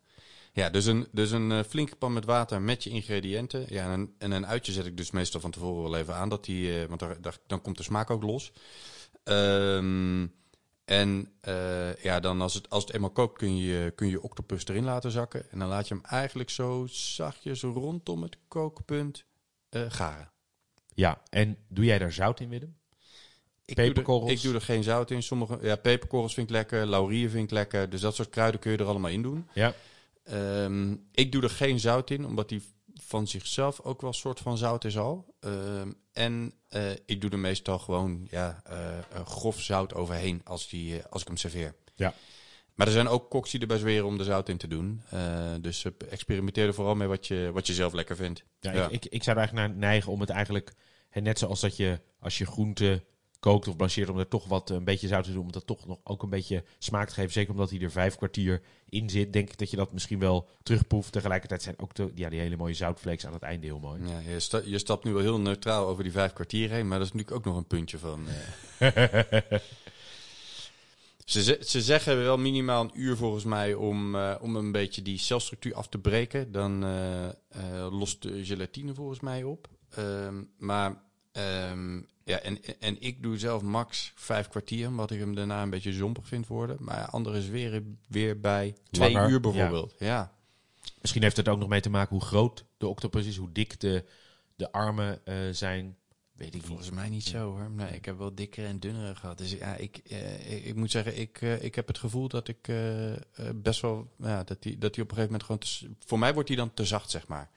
[0.59, 3.65] Ja, dus een, dus een eh, flinke pan met water met je ingrediënten.
[3.69, 6.29] Ja, en een, en een uitje zet ik dus meestal van tevoren wel even aan,
[6.29, 8.51] dat die, eh, want daar, daar- dan komt de smaak ook los.
[9.23, 10.27] Ehm,
[10.85, 14.67] en eh, ja, dan als het, als het eenmaal kookt kun je, kun je octopus
[14.67, 15.51] erin laten zakken.
[15.51, 19.23] En dan laat je hem eigenlijk zo zachtjes rondom het kookpunt
[19.71, 20.31] garen.
[20.93, 22.77] Ja, en doe jij daar zout in, Willem?
[23.65, 24.21] Ik Peperkorrels?
[24.25, 25.23] Doe er, ik doe er geen zout in.
[25.23, 27.89] Sommige, ja, peperkorrels vind ik lekker, laurier vind ik lekker.
[27.89, 29.47] Dus dat soort kruiden kun je er allemaal in doen.
[29.53, 29.73] Ja.
[30.29, 32.61] Ehm, ik doe er geen zout in, omdat die
[33.01, 35.35] van zichzelf ook wel een soort van zout is al.
[35.39, 40.69] Ehm, en eh, ik doe er meestal gewoon ja, eh, een grof zout overheen als,
[40.69, 41.75] die, eh, als ik hem serveer.
[41.95, 42.13] Ja.
[42.73, 45.01] Maar er zijn ook koks die erbij zweren om er zout in te doen.
[45.61, 48.43] Dus experimenteer er vooral mee wat je, wat je zelf lekker vindt.
[48.59, 48.85] Ja, Ja.
[48.85, 50.73] Ik, ik, ik zou er eigenlijk naar neigen om het eigenlijk,
[51.13, 53.03] net zoals dat je als je groente
[53.39, 55.87] kookt of blancheert, om er toch wat een beetje zout te doen, om dat toch
[55.87, 57.31] nog ook een beetje smaak te geven.
[57.31, 60.47] Zeker omdat hij er vijf kwartier in zit, denk ik dat je dat misschien wel
[60.63, 61.11] terugproeft.
[61.11, 64.01] Tegelijkertijd zijn ook de, ja, die hele mooie zoutvlees aan het einde heel mooi.
[64.07, 66.97] Ja, je, sta- je stapt nu wel heel neutraal over die vijf kwartier heen, maar
[66.99, 68.25] dat is natuurlijk ook nog een puntje van.
[68.79, 68.87] eh.
[71.25, 75.01] ze, ze- ze zeggen wel minimaal een uur volgens mij om, eh, om een beetje
[75.01, 76.51] die celstructuur af te breken.
[76.51, 77.33] Dan eh, eh,
[77.91, 79.67] lost de gelatine volgens mij op.
[79.89, 85.35] Ehm, maar ehm, ja, en, en ik doe zelf max vijf kwartier, omdat ik hem
[85.35, 86.77] daarna een beetje zompig vind worden.
[86.79, 89.95] Maar anderen zweren weer bij twee Langer, uur bijvoorbeeld.
[89.99, 90.37] ja.
[91.01, 93.79] Misschien heeft het ook nog mee te maken hoe groot de octopus is, hoe dik
[93.79, 94.05] de,
[94.55, 95.97] de armen eh, zijn.
[96.31, 96.65] Weet ik niet.
[96.65, 97.69] Volgens mij niet zo hoor.
[97.71, 99.37] Nee, ik heb wel dikkere en dunnere gehad.
[99.37, 102.67] Dus ja, ik, eh, ik, moet zeggen, ik, eh, ik heb het gevoel dat ik
[102.67, 103.19] eh, eh,
[103.55, 105.59] best wel, ja, dat die, dat die op een gegeven moment gewoon,
[105.97, 107.49] te, voor mij wordt die dan te zacht, zeg maar.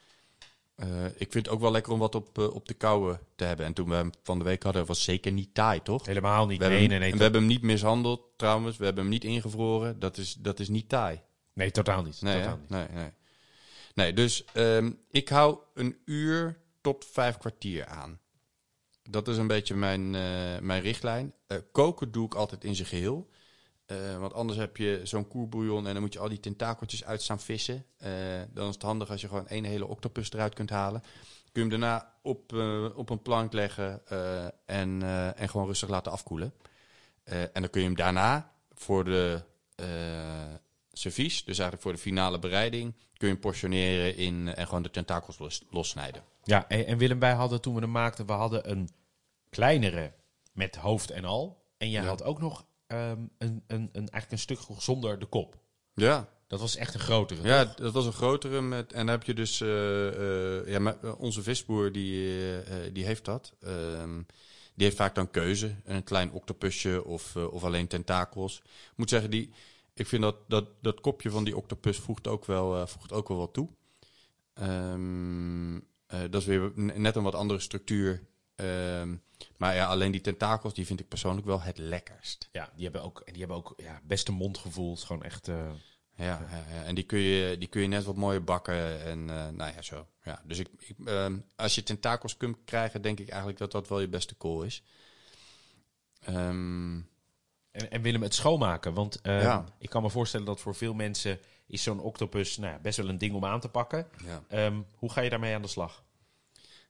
[0.74, 3.44] Eh, ik vind het ook wel lekker om wat op, eh, op de koude te
[3.44, 3.66] hebben.
[3.66, 6.06] En toen we hem van de week hadden, was zeker niet taai, toch?
[6.06, 6.58] Helemaal niet.
[6.58, 7.10] We, nee, hebben, nee, hem- nee.
[7.12, 8.76] en we hebben hem niet mishandeld, trouwens.
[8.76, 9.98] We hebben hem niet ingevroren.
[9.98, 11.20] Dat is, dat is niet taai.
[11.52, 12.22] nee, totaal niet.
[12.22, 12.68] Nee, totaal niet.
[12.68, 13.10] nee, nee.
[13.94, 18.20] Nee, dus ehm, ik hou een uur tot vijf kwartier aan.
[19.10, 21.34] Dat is een beetje mijn, eh, mijn richtlijn.
[21.72, 23.30] Koken doe ik altijd in zijn geheel.
[23.86, 27.22] Eh, want anders heb je zo'n koerbouillon en dan moet je al die tentakeltjes uit
[27.22, 27.84] staan vissen.
[27.96, 28.10] Eh,
[28.52, 31.00] dan is het handig als je gewoon één hele octopus eruit kunt halen.
[31.52, 34.06] Kun je hem daarna op, eh, op een plank leggen
[34.66, 35.02] en,
[35.36, 36.54] en gewoon rustig laten afkoelen.
[37.24, 39.42] En dan kun je hem daarna voor de
[40.92, 44.90] servies, dus eigenlijk voor de finale bereiding, kun je hem portioneren in, en gewoon de
[44.90, 46.22] tentakels los, lossnijden.
[46.44, 48.88] Ja, en, en Willem, wij hadden toen we hem maakten, we hadden een
[49.50, 50.12] kleinere
[50.52, 51.64] met hoofd en al.
[51.76, 52.08] En jij Ja.
[52.08, 55.58] had ook nog ehm, een, een, een, eigenlijk een stuk zonder de kop.
[55.94, 57.42] Ja, Dat was echt een grotere.
[57.48, 57.74] ja toch?
[57.74, 58.60] dat was een grotere.
[58.60, 62.38] Met, en dan heb je dus, eh, eh, ja, maar, eh, onze visboer die,
[62.92, 63.52] die heeft dat.
[63.60, 64.22] Ehm,
[64.74, 68.58] die heeft vaak dan keuze, een klein octopusje of, of alleen tentakels.
[68.64, 69.52] Ik moet zeggen, die,
[69.94, 73.36] ik vind dat, dat, dat kopje van die octopus voegt ook wel, voegt ook wel
[73.38, 73.68] wat toe.
[74.54, 75.76] Ehm,
[76.12, 78.22] eh, dat is weer net een wat andere structuur.
[78.54, 79.14] Ehm,
[79.56, 82.48] maar ja, alleen die tentakels, die vind ik persoonlijk wel het lekkerst.
[82.52, 84.90] Ja, die hebben ook, die hebben ook ja, best een mondgevoel.
[84.90, 85.48] Het is gewoon echt...
[85.48, 85.70] eh,
[86.14, 86.82] Ja, ja, ja.
[86.84, 89.82] en die kun, je, die kun je net wat mooier bakken en eh, nou ja,
[89.82, 90.06] zo.
[90.24, 93.88] Ja, dus ik, ik, ehm, als je tentakels kunt krijgen, denk ik eigenlijk dat dat
[93.88, 94.82] wel je beste call is.
[96.20, 96.96] Ehm,
[97.72, 98.94] En, en Willem, het schoonmaken.
[98.94, 99.64] Want Ja.
[99.78, 103.08] ik kan me voorstellen dat voor veel mensen is zo'n octopus nou, ja, best wel
[103.08, 104.08] een ding om aan te pakken.
[104.50, 104.72] ja.
[104.96, 106.02] Hoe ga je daarmee aan de slag?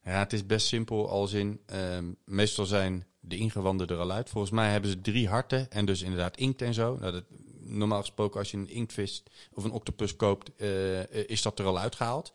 [0.02, 4.30] Ja, het is best simpel als in, ehm, meestal zijn de ingewanden er al uit.
[4.30, 6.96] Volgens mij hebben ze drie harten en dus inderdaad inkt en zo.
[7.00, 7.24] Nou, dat,
[7.60, 11.78] normaal gesproken als je een inktvis of een octopus koopt, eh, is dat er al
[11.78, 12.34] uitgehaald.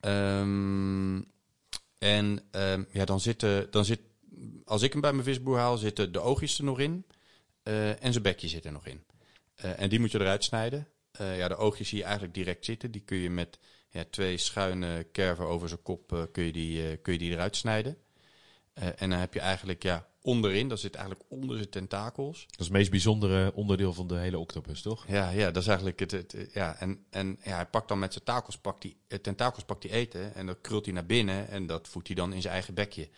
[0.00, 1.20] Ehm,
[1.98, 4.00] en ehm, ja, dan zitten, dan zit,
[4.64, 7.04] als ik hem bij mijn visboer haal, zitten de oogjes er nog in
[7.68, 9.04] eh, en zijn bekje zit er nog in.
[9.54, 10.88] Eh, en die moet je eruit snijden.
[11.10, 12.90] Eh, ja, de oogjes zie je eigenlijk direct zitten.
[12.90, 13.58] Die kun je met
[13.98, 17.32] ja, twee schuine kerven over zijn kop eh, kun je die, eh, kun je die
[17.32, 17.96] eruit snijden.
[18.72, 22.46] Eh, en dan heb je eigenlijk ja, onderin, dat zit eigenlijk onder zijn tentakels.
[22.46, 25.04] Dat is het meest bijzondere onderdeel van de hele octopus, toch?
[25.08, 26.10] Ja, ja, dat is eigenlijk het.
[26.10, 29.82] het ja, en en ja, hij pakt dan met zijn takels, pakt die, tentakels pakt
[29.82, 32.54] hij eten en dat krult hij naar binnen en dat voedt hij dan in zijn
[32.54, 33.08] eigen bekje.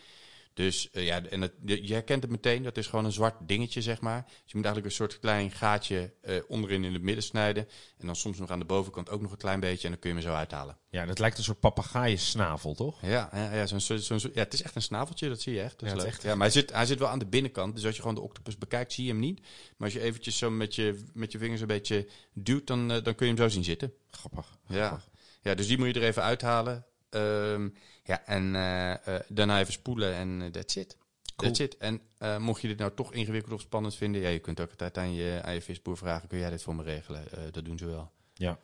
[0.61, 3.83] Dus eh, ja, en het, je, herkent het meteen, dat is gewoon een zwart dingetje,
[3.83, 4.23] zeg maar.
[4.25, 7.69] Dus je moet eigenlijk een soort klein gaatje eh, onderin in het midden snijden.
[7.99, 10.11] En dan soms nog aan de bovenkant ook nog een klein beetje en dan kun
[10.11, 10.79] je hem zo uithalen.
[10.91, 13.01] Ja, dat lijkt een soort papegaaiensnavel, toch?
[13.03, 15.61] Ja, ja, ja, zo'n, zo'n, zo'n- ja, het is echt een snaveltje, dat zie je
[15.63, 15.79] echt.
[15.79, 16.09] Dat Ja, is het leuk.
[16.11, 17.75] is echt- ja, maar hij zit, hij zit wel aan de binnenkant.
[17.75, 19.41] Dus als je gewoon de octopus bekijkt, zie je hem niet.
[19.41, 23.03] Maar als je eventjes zo met je, met je vingers een beetje duwt, dan, eh,
[23.03, 23.93] dan kun je hem zo zien zitten.
[24.11, 24.59] Grappig.
[24.69, 25.01] Ja.
[25.43, 26.85] ja, dus die moet je er even uithalen.
[27.11, 27.69] Ehm,
[28.05, 30.97] ja, en eh, eh, daarna even spoelen en eh, that's it.
[31.37, 31.53] Cool.
[31.53, 31.77] That's it.
[31.77, 32.01] En
[32.43, 35.13] mocht je dit nou toch ingewikkeld of spannend vinden, ja, je kunt ook altijd aan
[35.15, 37.25] je, aan je visboer vragen, kun jij dit voor me regelen?
[37.53, 38.11] Dat doen ze wel.
[38.35, 38.59] Ja.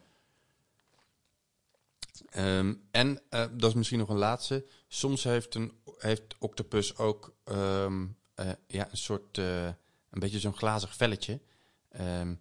[2.30, 4.66] Ehm, en dat is misschien nog een laatste.
[4.88, 9.74] Soms heeft een heeft octopus ook ehm, eh, ja, een soort, een
[10.11, 11.40] beetje zo'n glazig velletje.
[11.88, 12.35] Ehm,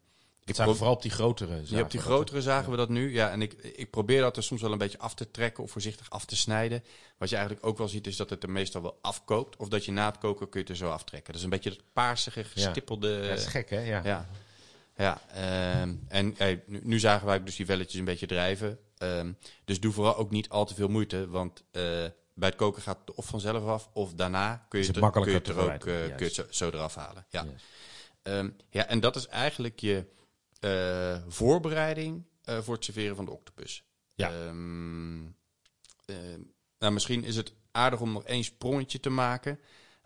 [0.45, 2.89] Ik zag pro- vooral op die grotere ja, op die grotere er- zagen we dat
[2.89, 3.13] nu.
[3.13, 5.71] Ja, en ik, ik probeer dat er soms wel een beetje af te trekken of
[5.71, 6.84] voorzichtig af te snijden.
[7.17, 9.55] Wat je eigenlijk ook wel ziet is dat het er meestal wel afkookt.
[9.55, 11.27] Of dat je na het koken kun je het er zo aftrekken.
[11.27, 13.10] Dat is een beetje dat paarsige, gestippelde...
[13.10, 13.79] Ja, dat is gek, hè?
[13.79, 14.01] Ja.
[14.03, 14.29] Ja,
[14.97, 18.79] ja ehm, en eh, nu, nu zagen wij dus die velletjes een beetje drijven.
[18.97, 19.31] Ehm,
[19.65, 21.81] dus doe vooral ook niet al te veel moeite, want eh,
[22.34, 25.25] bij het koken gaat het of vanzelf af, of daarna kun je het het, kun
[25.25, 27.25] je het er ook eh, kun je het zo, zo eraf halen.
[27.29, 27.45] Ja.
[28.21, 30.05] Ehm, ja, en dat is eigenlijk je
[30.59, 33.83] eh, voorbereiding eh, voor het serveren van de octopus.
[34.13, 34.29] Ja.
[34.31, 35.25] Ehm,
[36.05, 36.15] eh,
[36.79, 39.59] nou, misschien is het aardig om nog één sprongetje te maken.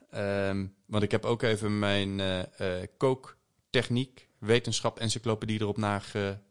[0.10, 6.42] Ehm, want ik heb ook even mijn eh, kooktechniek, wetenschap, encyclopedie erop nageslagen.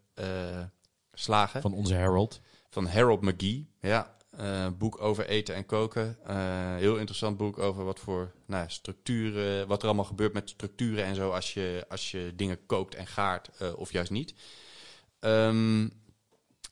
[1.60, 2.40] Van onze Harold.
[2.70, 3.70] Van Harold McGee.
[3.80, 6.18] Ja, eh, boek over eten en koken.
[6.24, 11.04] Eh, heel interessant boek over wat voor nou, structuren, wat er allemaal gebeurt met structuren
[11.04, 14.34] en zo als je, als je dingen kookt en gaart eh, of juist niet.
[15.20, 15.88] Ehm,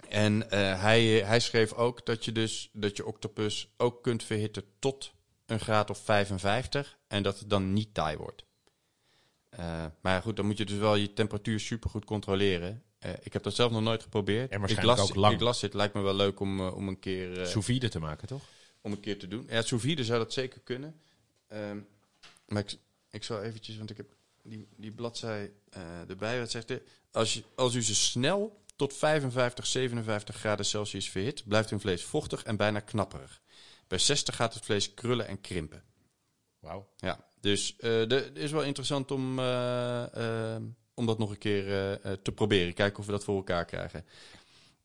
[0.08, 0.48] en
[0.78, 5.12] hij, hij schreef ook dat je dus dat je octopus ook kunt verhitten tot
[5.46, 8.44] een graad of 55 en dat het dan niet taai wordt.
[10.00, 12.82] Maar goed, dan moet je dus wel je temperatuur supergoed controleren.
[12.98, 14.50] Eh, ik heb dat zelf nog nooit geprobeerd.
[14.50, 15.34] En waarschijnlijk ik las, ook lang.
[15.34, 17.88] Ik las dit, lijkt me wel leuk om, eh, om, een keer, eh, Sous vide
[17.88, 18.42] te maken, toch?
[18.80, 19.46] om een keer te doen.
[19.48, 21.00] Ja, sous vide zou dat zeker kunnen.
[21.48, 21.78] Ehm,
[22.46, 22.78] maar ik,
[23.10, 26.38] ik zal eventjes, want ik heb die, die bladzij eh, erbij.
[26.38, 26.82] Wat zegt er?
[27.10, 32.04] Als, je, als u ze snel tot 55, 57 graden Celsius verhit, blijft hun vlees
[32.04, 33.42] vochtig en bijna knapperig.
[33.86, 35.82] Bij 60 gaat het vlees krullen en krimpen.
[36.58, 36.88] Wauw.
[36.96, 40.62] Ja, dus eh het is wel interessant om, eh, eh,
[40.96, 42.74] om dat nog een keer eh, eh, te proberen.
[42.74, 44.04] Kijken of we dat voor elkaar krijgen.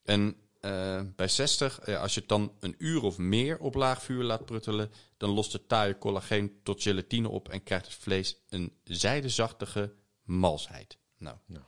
[0.04, 4.04] En eh, bij 60, eh, als je het dan een uur of meer op laag
[4.04, 8.36] vuur laat pruttelen, dan lost het taaie collageen tot gelatine op en krijgt het vlees
[8.50, 9.94] een zijdezachtige
[10.24, 10.98] malsheid.
[11.18, 11.38] Nou.
[11.46, 11.64] Nou.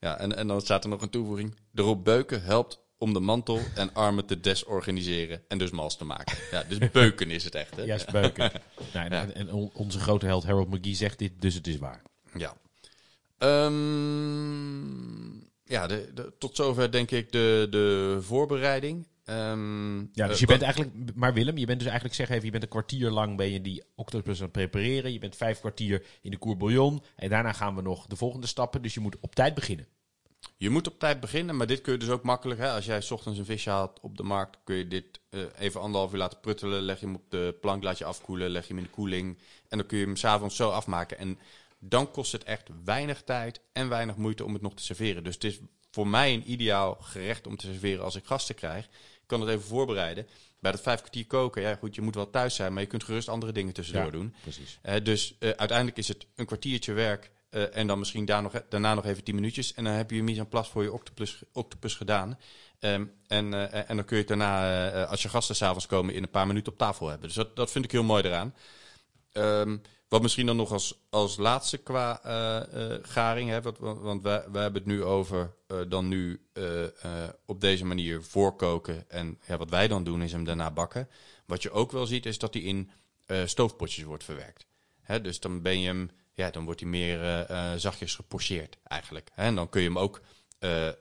[0.00, 1.56] Ja, en, en dan staat er nog een toevoeging.
[1.74, 6.38] Erop beuken helpt om de mantel en armen te desorganiseren en dus mals te maken.
[6.50, 7.76] Ja, dus beuken is het echt.
[7.76, 7.82] Hè?
[7.82, 8.52] Juist beuken.
[8.94, 9.32] nou, en, Ja.
[9.32, 12.02] en on- onze grote held Harold McGee zegt dit, dus het is waar.
[12.34, 12.56] Ja.
[13.38, 15.28] Ehm,
[15.64, 19.06] ja, de, de- tot zover denk ik de, de voorbereiding.
[19.24, 22.44] Ehm, Ja, dus eh, je bent eigenlijk, maar Willem, je bent dus eigenlijk, zeg even,
[22.44, 25.12] je bent een kwartier lang ben je die octopus aan het prepareren.
[25.12, 27.02] Je bent vijf kwartier in de courbouillon.
[27.16, 28.82] En daarna gaan we nog de volgende stappen.
[28.82, 29.86] Dus je moet op tijd beginnen.
[30.56, 32.60] Je moet op tijd beginnen, maar dit kun je dus ook makkelijk.
[32.60, 32.70] Hè?
[32.70, 35.80] Als jij 's ochtends een visje haalt op de markt, kun je dit eh, even
[35.80, 36.82] anderhalf uur laten pruttelen.
[36.82, 39.38] Leg je hem op de plank, laat je afkoelen, leg je hem in de koeling.
[39.68, 41.18] En dan kun je hem s'avonds zo afmaken.
[41.18, 41.38] En
[41.78, 45.24] dan kost het echt weinig tijd en weinig moeite om het nog te serveren.
[45.24, 45.58] Dus het is
[45.90, 48.84] voor mij een ideaal gerecht om te serveren als ik gasten krijg.
[48.84, 50.26] Ik kan het even voorbereiden.
[50.60, 53.04] Bij dat vijf kwartier koken, ja goed, je moet wel thuis zijn, maar je kunt
[53.04, 54.10] gerust andere dingen tussendoor Ja.
[54.10, 54.34] doen.
[54.42, 54.78] Precies.
[54.82, 58.52] Eh, dus eh, uiteindelijk is het een kwartiertje werk eh, en dan misschien daar nog,
[58.68, 59.74] daarna nog even 10 minuutjes.
[59.74, 62.38] En dan heb je je mise en place voor je octopus, octopus gedaan.
[62.78, 63.54] Ehm, en,
[63.88, 66.72] en dan kun je het daarna, als je gasten s'avonds komen, in een paar minuten
[66.72, 67.26] op tafel hebben.
[67.26, 68.54] Dus dat, dat vind ik heel mooi eraan.
[69.32, 69.76] Ehm,
[70.08, 74.62] wat misschien dan nog als, als laatste qua eh, eh, garing, hè, want, wij, wij
[74.62, 76.40] hebben het nu over eh, dan nu
[77.46, 79.10] op deze manier voorkoken.
[79.10, 81.08] En ja, wat wij dan doen is hem daarna bakken.
[81.46, 82.90] Wat je ook wel ziet is dat hij in
[83.44, 84.66] stoofpotjes wordt verwerkt.
[85.00, 89.30] Hè, dus dan ben je hem, ja, dan wordt hij meer zachtjes gepocheerd eigenlijk.
[89.34, 90.20] Hè, en dan kun je hem ook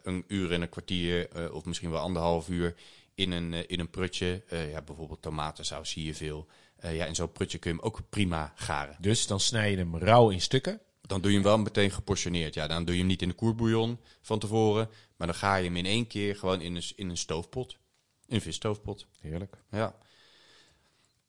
[0.03, 2.75] een uur en een kwartier of misschien wel anderhalf uur
[3.15, 4.43] in een, in een prutje.
[4.49, 6.47] ja, bijvoorbeeld tomatensaus zie je veel.
[6.79, 8.95] Eh, ja, in zo'n prutje kun je hem ook prima garen.
[8.99, 10.81] Dus dan snij je hem rauw in stukken.
[11.01, 12.53] Dan doe je hem wel meteen geportioneerd.
[12.53, 14.89] Ja, dan doe je hem niet in de koerbouillon van tevoren.
[15.15, 17.77] Maar dan ga je hem in één keer gewoon in een, in een stoofpot.
[18.25, 19.05] In een visstoofpot.
[19.19, 19.57] Heerlijk.
[19.71, 19.95] Ja.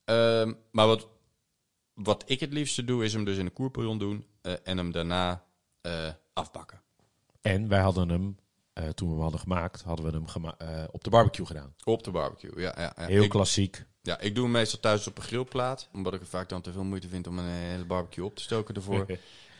[0.04, 1.08] Ehm, maar wat,
[1.94, 4.26] wat ik het liefste doe, is hem dus in de koerbouillon doen.
[4.42, 5.44] eh, en hem daarna
[5.80, 6.80] eh, afbakken.
[7.40, 8.36] En wij hadden hem,
[8.94, 11.74] toen we hem hadden gemaakt, hadden we hem gema- op de barbecue gedaan.
[11.84, 12.60] Op de barbecue.
[12.60, 13.06] Ja, ja, ja.
[13.06, 13.84] Heel ik, klassiek.
[14.08, 15.88] Ja, ik doe hem meestal thuis op een grillplaat.
[15.92, 18.42] Omdat ik het vaak dan te veel moeite vind om een hele barbecue op te
[18.42, 19.06] stoken ervoor.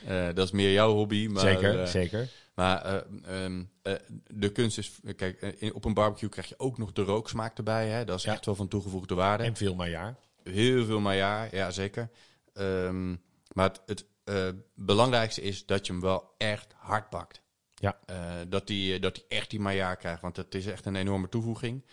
[0.07, 1.27] Eh, dat is meer jouw hobby.
[1.27, 2.29] Maar, zeker, eh, zeker.
[2.55, 3.93] Maar eh, ehm, eh,
[4.27, 7.57] de kunst is, kijk, eh, in- op een barbecue krijg je ook nog de rooksmaak
[7.59, 7.89] erbij.
[7.89, 8.05] Hè?
[8.05, 8.33] Dat is Ja.
[8.33, 9.45] echt wel van toegevoegde waarde.
[9.45, 10.17] En veel maar jaar.
[10.43, 12.11] Heel veel maillard, ja zeker.
[12.53, 13.09] Ehm,
[13.53, 17.41] maar het, het eh, belangrijkste is dat je hem wel echt hard bakt.
[17.75, 17.99] Ja.
[18.07, 18.17] Eh,
[18.49, 21.85] dat hij dat die echt die maillard krijgt, want dat is echt een enorme toevoeging.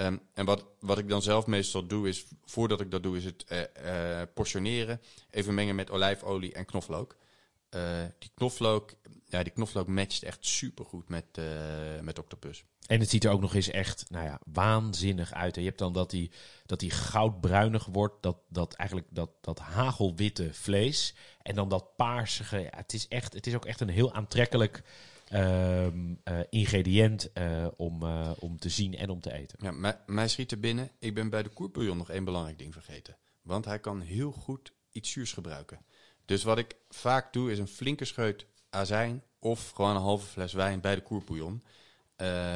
[0.00, 3.24] Ehm, en wat, wat ik dan zelf meestal doe, is voordat ik dat doe, is
[3.24, 5.00] het eh, eh, portioneren.
[5.30, 7.16] Even mengen met olijfolie en knoflook.
[7.68, 7.82] Eh,
[8.18, 8.92] die knoflook,
[9.26, 11.40] ja, die knoflook matcht echt supergoed met,
[12.02, 12.64] met octopus.
[12.86, 15.54] En het ziet er ook nog eens echt, nou ja, waanzinnig uit.
[15.54, 16.30] Je hebt dan dat die,
[16.66, 21.14] dat die goudbruinig wordt, dat, dat eigenlijk dat, dat hagelwitte vlees.
[21.42, 22.58] En dan dat paarsige.
[22.58, 24.82] Ja, het, is echt, het is ook echt een heel aantrekkelijk
[25.30, 29.58] ehm, eh, ingrediënt eh, om, eh, om te zien en om te eten.
[29.62, 30.90] Ja, mij, mij schiet er binnen.
[30.98, 33.16] Ik ben bij de koerbouillon nog één belangrijk ding vergeten.
[33.42, 35.84] Want hij kan heel goed iets zuurs gebruiken.
[36.24, 40.52] Dus wat ik vaak doe, is een flinke scheut azijn of gewoon een halve fles
[40.52, 41.62] wijn bij de koerbouillon.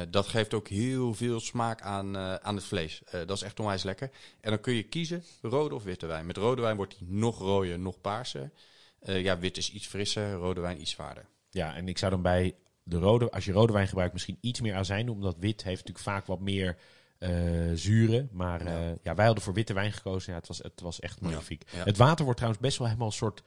[0.09, 3.01] Dat geeft ook heel veel smaak aan, aan het vlees.
[3.11, 4.11] Dat is echt onwijs lekker.
[4.41, 6.25] En dan kun je kiezen rode of witte wijn.
[6.25, 8.51] Met rode wijn wordt hij nog rooier, nog paarser.
[8.99, 11.25] Ja, wit is iets frisser, rode wijn iets zwaarder.
[11.49, 12.55] Ja, en ik zou dan bij
[12.87, 15.09] de rode, als je rode wijn gebruikt, misschien iets meer azijn.
[15.09, 16.77] Omdat wit heeft natuurlijk vaak wat meer
[17.17, 18.29] eh zuren.
[18.31, 18.79] Maar Ja.
[18.79, 18.95] ja.
[19.03, 20.31] ja, wij hadden voor witte wijn gekozen.
[20.33, 21.63] Ja, het, was, het was echt magnifiek.
[21.71, 21.83] Ja.
[21.83, 23.41] Het water wordt trouwens best wel helemaal een soort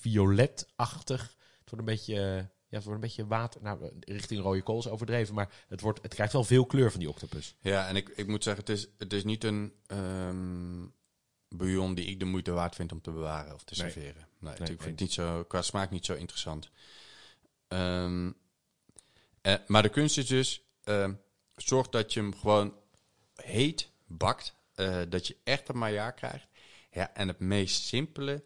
[0.00, 1.20] paars-violet-achtig.
[1.60, 2.36] Het wordt een beetje, eh,
[2.68, 3.62] ja, het wordt een beetje water.
[3.62, 5.34] Nou, richting rode kool is overdreven.
[5.34, 7.54] Maar het, wordt, het krijgt wel veel kleur van die octopus.
[7.60, 10.86] Ja, en ik, ik moet zeggen, het is, het is niet een ehm,
[11.48, 13.90] bouillon die ik de moeite waard vind om te bewaren of te Nee.
[13.90, 14.26] serveren.
[14.38, 16.70] Nee, Nee, ik vind het niet zo, qua smaak niet zo interessant.
[17.70, 18.30] Ehm,
[19.42, 21.14] eh, maar de kunst is dus, ehm,
[21.56, 22.74] zorg dat je hem gewoon
[23.34, 24.58] heet bakt.
[24.74, 26.46] eh, dat je echt een maillard krijgt.
[26.90, 28.44] Ja, en het meest simpele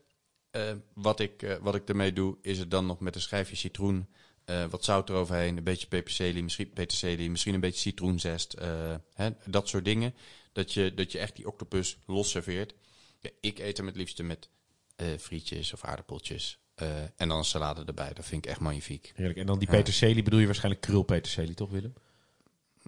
[0.50, 3.56] eh, wat, ik, eh, wat ik ermee doe, is het dan nog met een schijfje
[3.56, 4.08] citroen,
[4.44, 8.56] eh, wat zout eroverheen, een beetje peterselie, misschien peterselie, misschien een beetje citroenzest,
[9.14, 10.14] hè, dat soort dingen.
[10.52, 12.74] Dat je, dat je echt die octopus los serveert.
[13.20, 14.48] Ja, ik eet hem het liefste met
[15.18, 16.58] frietjes of aardappeltjes.
[16.74, 18.12] Eh, en dan een salade erbij.
[18.12, 19.12] Dat vind ik echt magnifiek.
[19.14, 19.38] Heerlijk.
[19.38, 19.74] En dan die Ja.
[19.76, 21.94] peterselie bedoel je waarschijnlijk krulpeterselie, toch Willem?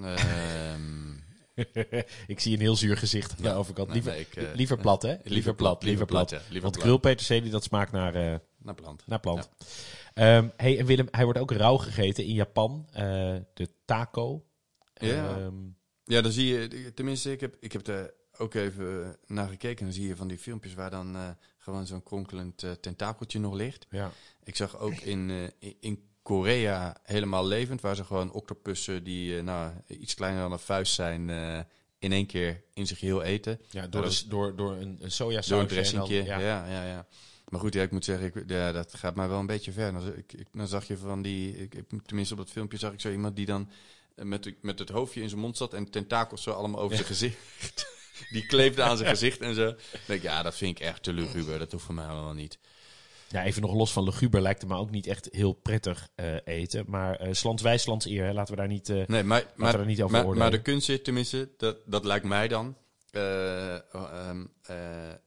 [0.03, 1.11] Ehm,
[2.33, 3.55] ik zie een heel zuur gezicht aan de Ja.
[3.55, 3.91] overkant.
[3.93, 5.15] Liever, nee, ik, liever plat, hè?
[5.25, 6.31] Liever plat, liever plat.
[6.31, 9.03] ja, liever Want krulpeterselie, dat smaakt naar, eh, Naar plant.
[9.07, 9.49] naar plant.
[10.15, 12.87] Ehm, hey, en Willem, hij wordt ook rauw gegeten in Japan.
[12.93, 13.03] eh,
[13.55, 14.45] de taco.
[14.95, 15.37] Ja.
[15.37, 15.55] Ehm,
[16.05, 19.79] Ja, dan zie je, tenminste, ik heb, ik heb er ook even naar gekeken.
[19.79, 23.39] En dan zie je van die filmpjes waar dan eh, gewoon zo'n kronkelend eh, tentakeltje
[23.39, 23.87] nog ligt.
[23.91, 24.13] ja.
[24.45, 29.43] Ik zag ook in, eh, in- Korea helemaal levend, waar ze gewoon octopussen die eh,
[29.43, 31.59] nou, iets kleiner dan een vuist zijn, eh,
[31.99, 33.61] in één keer in zich geheel eten.
[33.71, 35.47] ja, door, de- is- door, door een, een sojasaus.
[35.47, 36.17] Door een en dressingje.
[36.25, 36.39] dan- ja.
[36.67, 37.07] Ja, ja,
[37.49, 39.93] Maar goed, ja, ik moet zeggen, ik, ja, dat gaat mij wel een beetje ver.
[39.93, 43.01] Dan, ik, ik, dan zag je van die, ik, tenminste op dat filmpje zag ik
[43.01, 43.69] zo iemand die dan
[44.15, 47.09] eh, met, met het hoofdje in zijn mond zat en tentakels zo allemaal over zijn
[47.09, 47.87] gezicht.
[48.31, 49.75] Die kleefde aan zijn gezicht en zo.
[50.07, 51.59] Denk ja, dat vind ik echt te luguber.
[51.59, 52.59] Dat hoeft voor mij allemaal niet.
[53.29, 56.35] Ja, even nog los van luguber lijkt het me ook niet echt heel prettig eh,
[56.45, 56.85] eten.
[56.89, 58.25] Maar eh slands wij, slands eer.
[58.25, 58.33] Hè.
[58.33, 58.89] Laten we daar niet...
[58.89, 60.43] eh, Nee, maar, we maar, er niet over maar, oordelen.
[60.49, 62.77] maar de kunst zit tenminste, dat, dat lijkt mij dan.
[63.11, 64.77] eh, ehm, eh,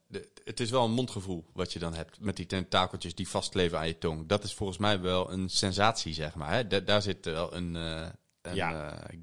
[0.06, 3.78] de- het is wel een mondgevoel wat je dan hebt met die tentakeltjes die vastkleven
[3.78, 4.28] aan je tong.
[4.28, 6.52] Dat is volgens mij wel een sensatie, zeg maar.
[6.52, 6.66] Hè?
[6.66, 8.06] Da- daar zit wel een, eh,
[8.42, 8.92] een, Ja.
[9.08, 9.18] eh,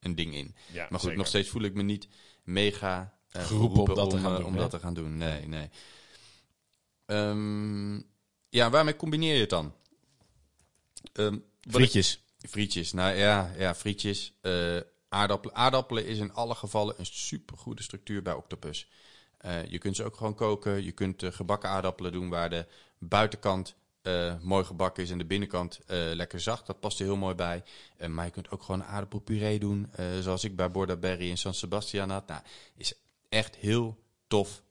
[0.00, 0.54] een ding in.
[0.72, 1.16] ja, Maar goed, zeker.
[1.18, 2.08] nog steeds voel ik me niet
[2.42, 5.16] mega eh, Geroepen om dat te om, gaan eh, doen, om dat te gaan doen.
[5.16, 5.68] Nee, nee.
[7.06, 7.94] Ehm,
[8.48, 9.74] ja, waarmee combineer je het dan?
[11.12, 12.20] Ehm, ik- Frietjes.
[12.48, 14.32] Frietjes, nou ja, ja frietjes.
[14.40, 14.76] eh,
[15.08, 15.56] aardappelen.
[15.56, 18.88] Aardappelen is in alle gevallen een supergoede structuur bij octopus.
[19.68, 20.84] Je kunt ze ook gewoon koken.
[20.84, 22.66] Je kunt gebakken aardappelen doen waar de
[22.98, 26.66] buitenkant eh, mooi gebakken is en de binnenkant eh, lekker zacht.
[26.66, 27.62] Dat past er heel mooi bij.
[27.96, 31.54] Eh, maar je kunt ook gewoon aardappelpuree doen, zoals ik bij Borda Berry in San
[31.54, 32.26] Sebastian had.
[32.26, 32.42] Nou,
[32.76, 32.94] is
[33.28, 34.62] echt heel tof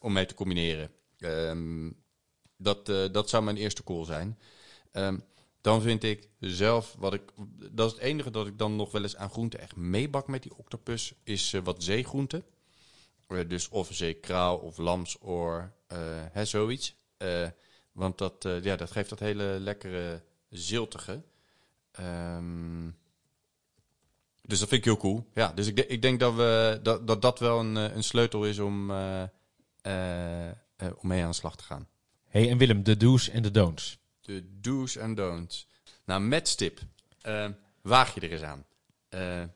[0.00, 0.90] om mee te combineren.
[1.18, 1.90] Ehm,
[2.56, 4.38] dat, dat zou mijn eerste call zijn.
[4.92, 5.18] Ehm,
[5.60, 7.22] dan vind ik zelf, wat ik,
[7.70, 10.42] dat is het enige dat ik dan nog wel eens aan groenten echt meebak met
[10.42, 12.44] die octopus, is wat zeegroenten.
[13.46, 15.72] Dus of zeekraal of lamsoor,
[16.32, 16.96] hè, zoiets.
[17.94, 21.22] Want dat, eh, ja, dat geeft dat hele lekkere ziltige.
[21.92, 22.86] Ehm,
[24.42, 25.30] dus dat vind ik heel cool.
[25.34, 28.04] Ja, dus ik, de- ik denk dat, we, dat, dat dat wel een, eh, een
[28.04, 29.22] sleutel is om, eh,
[30.96, 31.88] om mee aan de slag te gaan.
[32.28, 33.98] hey, en Willem, de do's en de don'ts.
[34.20, 35.68] De do's en don'ts.
[36.04, 36.80] Nou, met stip.
[37.20, 37.48] eh,
[37.82, 38.64] waag je er eens aan.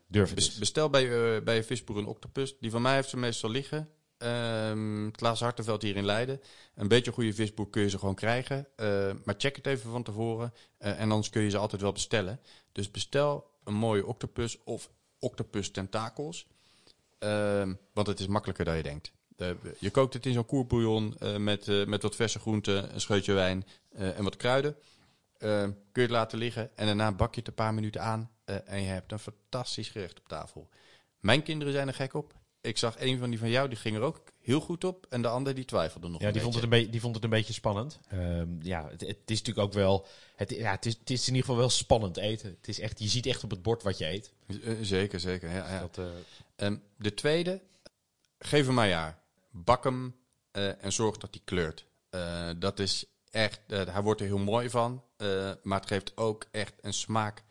[0.07, 2.55] Durf het bes- bestel bij, bij je visboer een octopus.
[2.59, 3.89] Die van mij heeft ze meestal liggen.
[4.19, 6.41] Ehm Klaas Hartenveld hier in Leiden.
[6.75, 8.67] Een beetje goede visboer kun je ze gewoon krijgen.
[8.75, 10.53] Eh, maar check het even van tevoren.
[10.77, 12.39] Eh, en anders kun je ze altijd wel bestellen.
[12.71, 14.89] Dus bestel een mooie octopus of
[15.19, 16.47] octopus tentakels.
[17.19, 19.11] Ehm, want het is makkelijker dan je denkt.
[19.79, 23.65] Je kookt het in zo'n koerbouillon eh, met, met wat verse groenten, een scheutje wijn
[23.95, 24.75] en wat kruiden.
[25.39, 28.31] Eh, kun je het laten liggen en daarna bak je het een paar minuten aan
[28.45, 30.69] en je hebt een fantastisch gerecht op tafel.
[31.19, 32.38] Mijn kinderen zijn er gek op.
[32.61, 35.21] Ik zag een van die van jou, die ging er ook heel goed op en
[35.21, 37.23] de ander die twijfelde nog Ja, een die vond, het een beetje, die vond het
[37.23, 37.99] een beetje spannend.
[38.07, 40.05] Ehm, ja, het, het is natuurlijk ook wel.
[40.35, 42.49] Het, ja, het, is, het is in ieder geval wel spannend eten.
[42.49, 44.33] Het is echt, je ziet echt op het bord wat je eet.
[44.63, 45.49] Eh, Zeker, zeker.
[45.49, 45.79] Ja, ja.
[45.79, 46.05] Dat, eh,
[46.55, 47.61] Ehm, de tweede,
[48.39, 49.19] geef hem maar jaar.
[49.51, 50.15] Bak hem
[50.51, 51.85] eh, en zorg dat hij kleurt.
[52.09, 56.45] Eh, dat is echt, hij wordt er heel mooi van, eh, maar het geeft ook
[56.51, 57.43] echt een smaak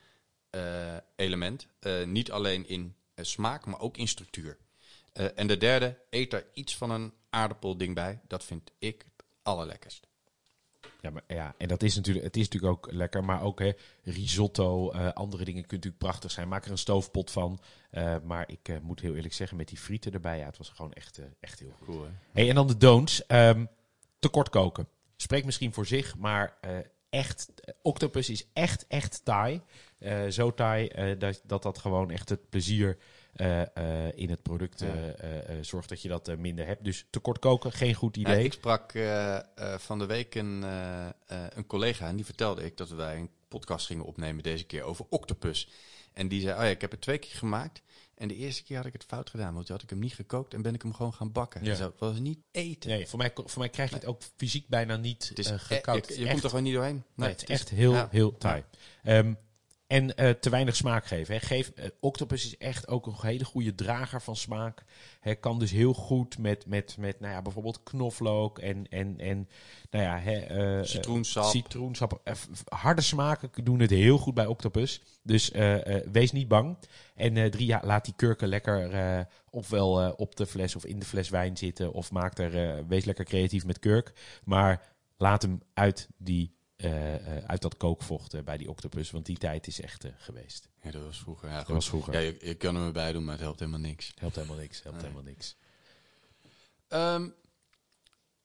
[0.51, 1.67] eh, element.
[1.81, 4.57] Eh, niet alleen in smaak, maar ook in structuur.
[5.13, 8.21] Eh, en de derde, eet er iets van een aardappelding bij.
[8.27, 10.07] Dat vind ik het allerlekkerst.
[11.01, 13.25] ja, maar, ja, en dat is natuurlijk, het is natuurlijk ook lekker.
[13.25, 16.49] Maar ook hè, risotto, eh, andere dingen kunnen natuurlijk prachtig zijn.
[16.49, 17.61] Maak er een stoofpot van.
[17.91, 20.93] Eh, maar ik moet heel eerlijk zeggen, met die frieten erbij, ja, het was gewoon
[20.93, 21.87] echt, echt heel goed.
[21.87, 22.07] Cool?
[22.33, 23.27] Hey, en dan de don'ts.
[23.27, 23.65] Ehm
[24.19, 24.89] tekort koken.
[25.17, 26.59] Spreekt misschien voor zich, maar
[27.11, 27.51] echt,
[27.83, 29.63] octopus is echt, echt taai.
[30.29, 32.99] Zo taai dat, dat dat gewoon echt het plezier
[33.39, 33.61] eh,
[34.07, 34.89] eh, in het product eh,
[35.61, 36.85] zorgt dat je dat minder hebt.
[36.85, 38.45] Dus tekort koken, geen goed idee.
[38.45, 38.93] ik sprak
[39.77, 40.63] van de week een,
[41.27, 45.07] een collega en die vertelde ik dat wij een podcast gingen opnemen deze keer over
[45.09, 45.69] octopus.
[46.13, 47.83] En die zei, oh ja, ik heb het twee keer gemaakt.
[48.15, 50.15] En de eerste keer had ik het fout gedaan, want toen had ik hem niet
[50.15, 51.65] gekookt en ben ik hem gewoon gaan bakken.
[51.65, 51.77] Ja.
[51.77, 52.91] Dat was niet eten.
[52.91, 55.59] Nee, voor mij, voor mij krijg je het ook fysiek bijna niet Het is e-
[55.59, 56.09] gekoud.
[56.09, 57.05] je, je is komt er gewoon niet doorheen.
[57.15, 58.09] Nee, het is is- echt heel, ja.
[58.11, 58.65] heel taai.
[59.03, 59.35] Ehm,
[59.89, 61.35] en eh, te weinig smaak geven.
[61.35, 61.41] Hè.
[61.41, 64.85] Geef, eh, octopus is echt ook een hele goede drager van smaak.
[65.21, 69.49] Hij kan dus heel goed met, met, met nou ja, bijvoorbeeld knoflook en, en, en
[69.91, 71.45] nou ja, hè, eh, Citroensap.
[71.45, 72.21] citroensap.
[72.69, 75.03] Harde smaken doen het heel goed bij octopus.
[75.23, 75.51] Dus
[76.13, 76.77] wees niet bang.
[77.15, 81.29] En drie, ja, laat die kurken lekker ofwel op de fles of in de fles
[81.29, 81.93] wijn zitten.
[81.93, 84.13] Of maak er, wees lekker creatief met kurk.
[84.45, 84.83] Maar
[85.17, 89.11] laat hem uit, die, eh, eh, uit dat kookvocht bij die octopus.
[89.11, 90.69] Want die tijd is echt eh, geweest.
[90.83, 91.49] Ja, dat was vroeger.
[91.49, 91.75] Ja, Dat goed.
[91.75, 92.13] was vroeger.
[92.13, 94.13] Ja, je, je kan hem erbij doen, maar het helpt helemaal niks.
[94.19, 94.83] Helpt helemaal niks.
[94.83, 95.07] Helpt Nee.
[95.11, 95.57] helemaal niks.
[96.89, 97.29] Ehm,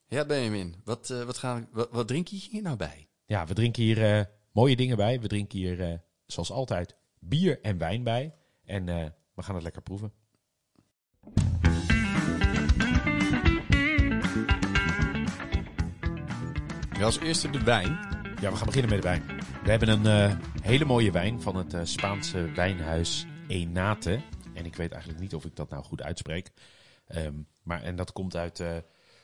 [0.08, 3.08] ja, Benjamin, wat, wat, gaan, wat, wat drink je hier nou bij?
[3.26, 5.20] Ja, we drinken hier mooie dingen bij.
[5.20, 8.34] We drinken hier, zoals altijd, bier en wijn bij.
[8.66, 8.86] En
[9.34, 10.14] we gaan het lekker proeven.
[16.98, 18.13] Ja, als eerste de wijn.
[18.44, 19.24] Ja, we gaan beginnen met de wijn.
[19.64, 24.22] We hebben een eh, hele mooie wijn van het eh, Spaanse wijnhuis Enate.
[24.54, 26.52] En ik weet eigenlijk niet of ik dat nou goed uitspreek.
[27.08, 28.78] Ehm, maar, en dat komt uit eh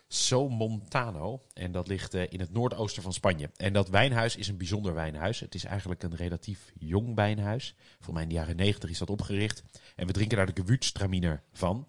[0.07, 1.41] Somontano.
[1.53, 3.49] En dat ligt in het noordoosten van Spanje.
[3.55, 5.39] En dat wijnhuis is een bijzonder wijnhuis.
[5.39, 7.75] Het is eigenlijk een relatief jong wijnhuis.
[7.99, 9.63] Voor mij in de jaren negentig is dat opgericht.
[9.95, 11.87] En we drinken daar de Gewürztraminer van.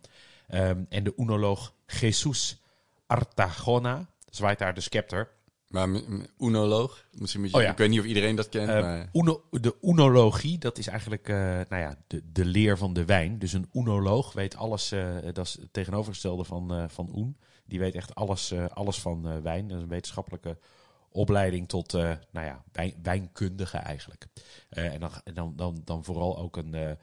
[0.49, 2.61] Ehm, en de oenoloog Jesus
[3.07, 5.39] Artagona zwaait daar de scepter.
[5.71, 5.89] Maar
[6.39, 7.05] oenoloog.
[7.13, 7.71] Misschien moet je, Oh ja.
[7.71, 8.69] Ik weet niet of iedereen dat kent.
[8.69, 9.09] Eh, maar...
[9.51, 13.39] de oenologie, dat is eigenlijk eh, nou ja, de, de leer van de wijn.
[13.39, 17.37] Dus een oenoloog weet alles, eh, dat is het tegenovergestelde van, van oen.
[17.65, 19.69] Die weet echt alles, alles van wijn.
[19.69, 20.59] Dat is een wetenschappelijke
[21.09, 24.27] opleiding tot nou ja, wijn, wijnkundige eigenlijk.
[24.69, 26.97] En dan, dan, dan, dan vooral ook een,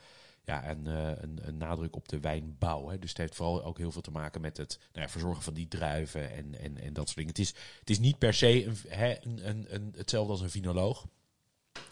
[0.48, 2.90] ja, een, eh, een, een nadruk op de wijnbouw.
[2.90, 3.00] Hè.
[3.00, 5.54] Dus het heeft vooral ook heel veel te maken met het nou ja, verzorgen van
[5.54, 7.32] die druiven en, en, en dat soort dingen.
[7.32, 11.06] Het is, het is niet per se een, een, een, hetzelfde als een vinoloog.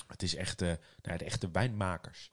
[0.08, 2.32] Het is echt eh, nou ja, de echte wijnmakers.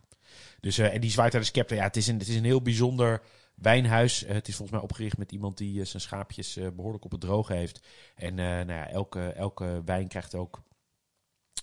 [0.60, 1.76] Dus, eh, en die zwaait de scepter.
[1.76, 3.22] Ja, het is een, het is een heel bijzonder
[3.54, 4.20] wijnhuis.
[4.20, 7.54] Het is volgens mij opgericht met iemand die zijn schaapjes eh, behoorlijk op het droge
[7.54, 7.86] heeft.
[8.14, 10.62] En nou ja, elke, elke wijn krijgt ook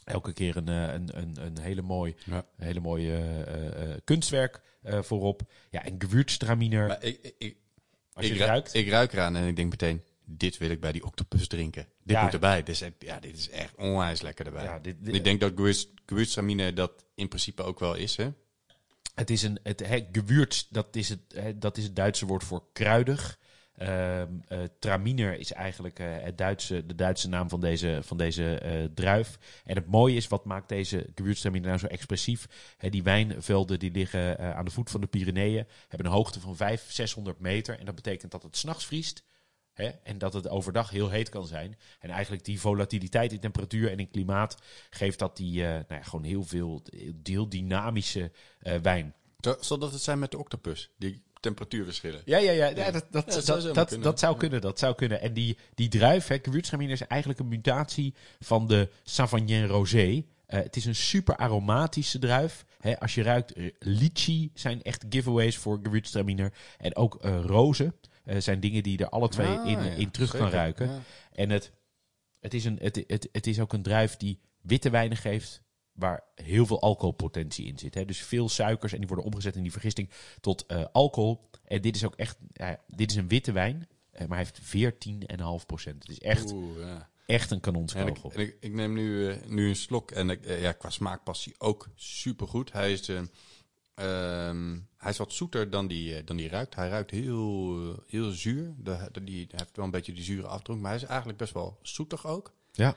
[0.10, 2.46] elke keer een, eh, een, een, een hele mooi, Ja.
[2.58, 5.42] hele mooie eh, eh, kunstwerk voorop.
[5.70, 7.04] Ja, en Gewürztraminer.
[7.04, 7.58] Ik, ik,
[8.14, 8.74] als je ik, ruikt.
[8.74, 11.88] ik ruik eraan en ik denk meteen, dit wil ik bij die octopus drinken.
[12.04, 12.24] Dit Ja.
[12.24, 12.64] moet erbij.
[12.64, 14.64] Dit is, ja, dit is echt onwijs lekker erbij.
[14.64, 18.30] ja, dit, dit- ik denk dat Gewürz- Gewürztraminer dat in principe ook wel is, hè?
[19.16, 22.64] Het is een, het, hè, gewürz, dat is het, dat is het Duitse woord voor
[22.74, 23.40] kruidig.
[23.80, 28.56] Ehm eh, Traminer is eigenlijk eh, het Duitse, de Duitse naam van deze, van deze
[28.56, 29.38] eh, druif.
[29.66, 32.48] En het mooie is, wat maakt deze Gewürztraminer nou zo expressief?
[32.80, 36.96] Die wijnvelden die liggen aan de voet van de Pyreneeën, hebben een hoogte van 500,
[36.96, 37.80] 600 meter.
[37.80, 39.24] En dat betekent dat het s'nachts vriest.
[40.04, 41.78] En dat het overdag heel heet kan zijn.
[42.00, 44.58] En eigenlijk die volatiliteit in temperatuur en in klimaat
[44.90, 46.84] geeft dat die nou ja, gewoon heel veel,
[47.24, 48.32] heel dynamische
[48.82, 49.14] wijn.
[49.60, 50.92] Zal dat het zijn met de octopus?
[50.98, 52.22] Die temperatuurverschillen.
[52.26, 52.92] Ja, ja, ja.
[52.92, 54.18] Dat, dat, Ja, dat zou dat, zomaar dat, kunnen.
[54.18, 54.62] zou kunnen.
[54.62, 55.22] Dat zou kunnen.
[55.22, 60.24] En die, die druif, hè, Gewürztraminer, is eigenlijk een mutatie van de Savagnin Rosé.
[60.46, 62.66] Eh, het is een super aromatische druif.
[62.80, 66.54] Hè, als je ruikt, eh, litchi zijn echt giveaways voor Gewürztraminer.
[66.78, 67.94] En ook eh rozen
[68.38, 71.04] zijn dingen die je er alle twee Ah, in, ja, in terug kan ruiken.
[71.32, 71.72] En het,
[72.40, 75.62] het, is een, het, het, het is ook een druif die witte wijnen geeft
[76.00, 77.94] waar heel veel alcoholpotentie in zit.
[77.94, 78.06] Hè?
[78.06, 80.10] Dus veel suikers en die worden omgezet in die vergisting
[80.42, 81.50] tot eh, alcohol.
[81.64, 82.38] En dit is ook echt,
[82.88, 83.88] dit is een witte wijn.
[84.12, 85.06] Eh, maar hij heeft
[85.62, 86.02] 14,5 procent.
[86.04, 87.10] Het is echt, Oeh, ja.
[87.26, 88.32] echt een En ik, kanonskogel.
[88.32, 91.46] en ik, ik neem nu, eh, nu een slok en ik, ja, qua smaak past
[91.46, 92.72] hij ook supergoed.
[92.72, 93.22] Hij is, eh,
[93.96, 96.76] ehm, hij is wat zoeter dan die, dan die ruikt.
[96.76, 98.74] Hij ruikt heel, heel zuur.
[98.78, 101.38] De, de- die, hij heeft wel een beetje die zure afdronk, maar hij is eigenlijk
[101.38, 102.54] best wel zoetig ook.
[102.72, 102.96] Ja.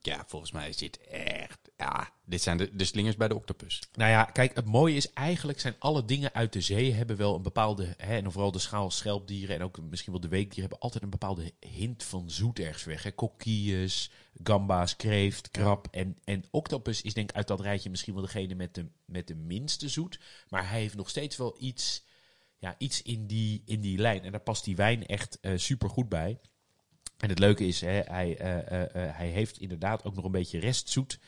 [0.00, 1.67] Ja, volgens mij is dit echt...
[1.78, 3.82] Ja, dit zijn de, de slingers bij de octopus.
[3.94, 7.34] Nou ja, kijk, het mooie is eigenlijk zijn alle dingen uit de zee hebben wel
[7.34, 10.80] een bepaalde, hè, en vooral de schaal schelpdieren en ook misschien wel de weekdieren hebben
[10.80, 13.14] altijd een bepaalde hint van zoet ergens weg.
[13.14, 14.10] Kokkies,
[14.42, 18.54] gamba's, kreeft, krab en, en octopus is denk ik uit dat rijtje misschien wel degene
[18.54, 20.20] met de, met de minste zoet.
[20.48, 22.04] Maar hij heeft nog steeds wel iets,
[22.58, 26.08] ja, iets in, die, in die lijn en daar past die wijn echt super goed
[26.08, 26.38] bij.
[27.18, 30.30] En het leuke is, hè, hij, eh, eh, eh, hij heeft inderdaad ook nog een
[30.30, 31.18] beetje restzoet.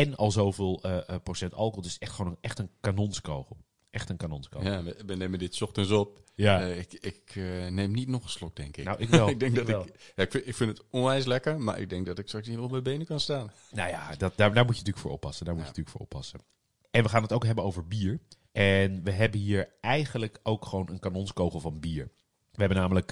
[0.00, 1.82] En al zoveel eh, eh, procent alcohol.
[1.82, 3.56] Dus echt gewoon een, echt een kanonskogel.
[3.90, 4.70] Echt een kanonskogel.
[4.70, 6.22] Ja, we, we nemen dit ochtends op.
[6.34, 6.60] Ja.
[6.60, 7.34] Eh, ik ik
[7.70, 8.84] neem niet nog een slok, denk ik.
[8.84, 9.28] Nou, ik wel.
[9.34, 9.86] ik denk Ik dat wel.
[9.86, 10.12] ik...
[10.16, 12.58] Ja, ik, vind, ik vind het onwijs lekker, maar ik denk dat ik straks niet
[12.58, 13.52] op mijn benen kan staan.
[13.70, 15.44] Nou ja, dat, daar, daar moet je natuurlijk voor oppassen.
[15.44, 16.40] Daar moet je natuurlijk voor oppassen.
[16.90, 18.20] En we gaan het ook hebben over bier.
[18.52, 22.10] En we hebben hier eigenlijk ook gewoon een kanonskogel van bier.
[22.52, 23.10] We hebben namelijk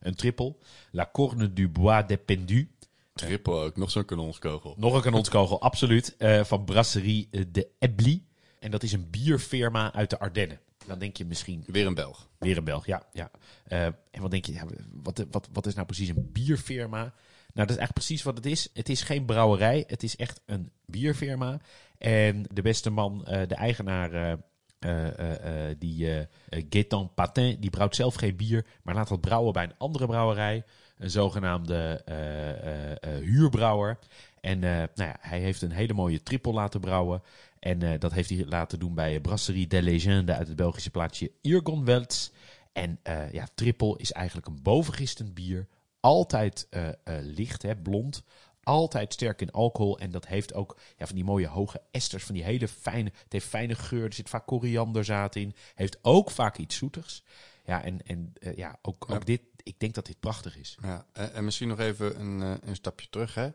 [0.00, 0.56] een triple.
[0.90, 2.75] La Corne du Bois de Pendu.
[3.16, 4.74] Triple ook, nog zo'n kanonskogel.
[4.78, 6.16] Nog een kanonskogel, absoluut.
[6.16, 8.22] eh, van Brasserie eh, de Ebly.
[8.58, 10.60] En dat is een bierfirma uit de Ardennen.
[10.86, 12.28] Dan denk je misschien Weer een Belg.
[12.38, 13.06] Weer een Belg, ja.
[13.12, 13.30] ja.
[13.64, 14.64] Eh, en wat denk je, ja,
[15.02, 16.98] wat, wat, wat is nou precies een bierfirma?
[16.98, 18.68] Nou, dat is eigenlijk precies wat het is.
[18.72, 21.60] Het is geen brouwerij, het is echt een bierfirma.
[21.98, 24.38] En de beste man, de eigenaar,
[25.78, 30.06] die Gaëtan Patin, die brouwt zelf geen bier, maar laat dat brouwen bij een andere
[30.06, 30.64] brouwerij.
[30.98, 33.98] Een zogenaamde eh, eh, eh, huurbrouwer.
[34.40, 37.22] En nou ja, hij heeft een hele mooie triple laten brouwen.
[37.58, 42.32] En dat heeft hij laten doen bij Brasserie de Legende uit het Belgische plaatsje Irgonwelts.
[42.72, 42.98] En
[43.32, 45.66] ja, triple is eigenlijk een bovengistend bier.
[46.00, 46.68] Altijd
[47.22, 48.22] licht, hè, blond.
[48.62, 49.98] Altijd sterk in alcohol.
[49.98, 52.24] En dat heeft ook ja, van die mooie hoge esters.
[52.24, 53.10] Van die hele fijne.
[53.22, 54.04] Het heeft fijne geur.
[54.04, 55.54] Er zit vaak korianderzaad in.
[55.74, 57.22] Heeft ook vaak iets zoetigs.
[57.64, 59.14] Ja, en, en ja, ook, Ja.
[59.14, 59.40] ook dit.
[59.66, 60.76] Ik denk dat dit prachtig is.
[60.82, 63.34] Ja, en, en misschien nog even een, eh, een stapje terug.
[63.34, 63.48] Hè.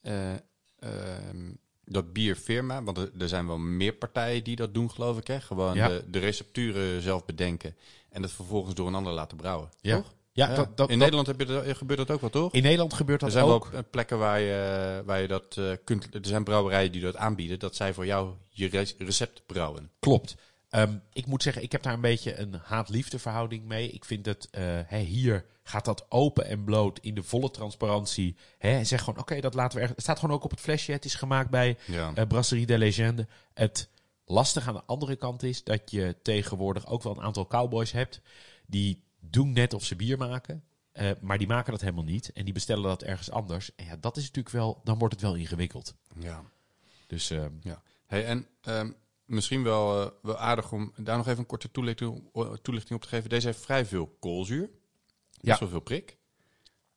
[0.00, 0.32] Eh,
[0.78, 1.52] ehm,
[1.84, 5.26] dat bierfirma, want er, er zijn wel meer partijen die dat doen, geloof ik.
[5.26, 5.40] Hè?
[5.40, 5.88] Gewoon Ja.
[5.88, 7.76] de, de recepturen zelf bedenken
[8.08, 9.68] en dat vervolgens door een ander laten brouwen.
[9.80, 9.96] Ja.
[9.96, 10.14] Toch?
[10.32, 10.54] Ja, Ja.
[10.54, 12.52] Dat, dat, In Nederland heb je dat, gebeurt dat ook wel, toch?
[12.52, 13.66] in Nederland gebeurt Er dat zijn ook.
[13.70, 16.14] wel eh, plekken waar je, waar je dat eh, kunt.
[16.14, 19.90] Er zijn brouwerijen die dat aanbieden, dat zij voor jou je re- recept brouwen.
[19.98, 20.34] Klopt.
[20.68, 23.88] Ehm, ik moet zeggen, ik heb daar een beetje een haat-liefde verhouding mee.
[23.90, 28.36] Ik vind dat eh, hè, hier gaat dat open en bloot in de volle transparantie.
[28.58, 29.96] Hè, en zeg gewoon, oké, dat laten we ergens.
[29.96, 30.92] Het staat gewoon ook op het flesje.
[30.92, 32.12] Het is gemaakt bij Ja.
[32.14, 33.26] eh, Brasserie de Legende.
[33.54, 33.88] Het
[34.24, 38.20] lastige aan de andere kant is dat je tegenwoordig ook wel een aantal cowboys hebt.
[38.66, 40.64] Die doen net of ze bier maken.
[40.92, 42.32] eh, maar die maken dat helemaal niet.
[42.32, 43.74] En die bestellen dat ergens anders.
[43.74, 45.94] En ja, dat is natuurlijk wel, dan wordt het wel ingewikkeld.
[46.18, 46.44] ja.
[47.06, 47.82] Dus ehm, Ja.
[48.06, 48.90] Hey, en ehm,
[49.24, 52.30] misschien wel, eh, wel aardig om daar nog even een korte toelichting,
[52.62, 53.30] toelichting op te geven.
[53.30, 54.70] Deze heeft vrij veel koolzuur.
[55.42, 55.48] Ja.
[55.48, 56.16] Best wel veel prik.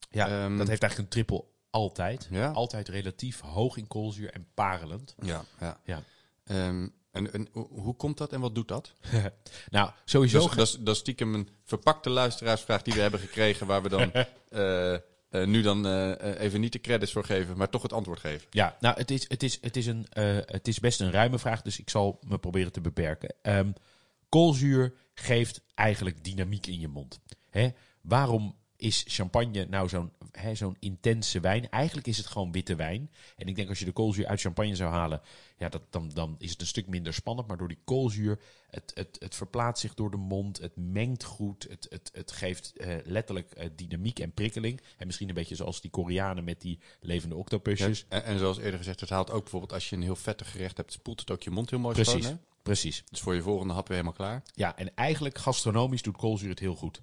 [0.10, 2.28] ja, Ehm, dat heeft eigenlijk een triple altijd.
[2.32, 2.52] Ja.
[2.52, 5.16] Altijd relatief hoog in koolzuur en parelend.
[5.22, 5.80] Ja, ja.
[5.84, 6.04] Ja.
[6.44, 8.94] Ehm, en, en hoe- komt dat en wat doet dat?
[9.70, 10.40] Nou, sowieso.
[10.48, 13.90] Dus, dat, is, dat is stiekem een verpakte luisteraarsvraag die we hebben gekregen, waar we
[13.90, 17.94] dan eh, eh, nu dan eh, even niet de credits voor geven, maar toch het
[17.94, 18.48] antwoord geven.
[18.50, 20.06] Ja, nou, het is, het, is, het, is een,
[20.46, 23.34] het is best een ruime vraag, dus ik zal me proberen te beperken.
[23.42, 23.72] Ehm,
[24.30, 27.20] koolzuur geeft eigenlijk dynamiek in je mond.
[27.50, 27.70] Hè?
[28.08, 30.12] Waarom is champagne nou zo'n
[30.54, 31.70] zo'n intense wijn?
[31.70, 33.12] Eigenlijk is het gewoon witte wijn.
[33.38, 35.22] En ik denk als je de koolzuur uit champagne zou halen,
[35.58, 37.48] ja, dat, dan, dan is het een stuk minder spannend.
[37.48, 38.40] Maar door die koolzuur,
[38.70, 42.78] het, het, het verplaatst zich door de mond, het mengt goed, het, het, het geeft
[42.78, 44.82] eh, letterlijk eh, dynamiek en prikkeling.
[44.98, 48.06] En misschien een beetje zoals die Koreanen met die levende octopusjes.
[48.10, 50.78] En, en zoals eerder gezegd, het haalt ook bijvoorbeeld als je een heel vettig gerecht
[50.78, 52.24] hebt, spoelt het ook je mond heel mooi Precies.
[52.24, 52.40] schoon.
[52.64, 53.04] Precies.
[53.10, 54.44] Dus voor je volgende hap weer helemaal klaar.
[54.54, 57.02] Ja, en eigenlijk gastronomisch doet koolzuur het heel goed.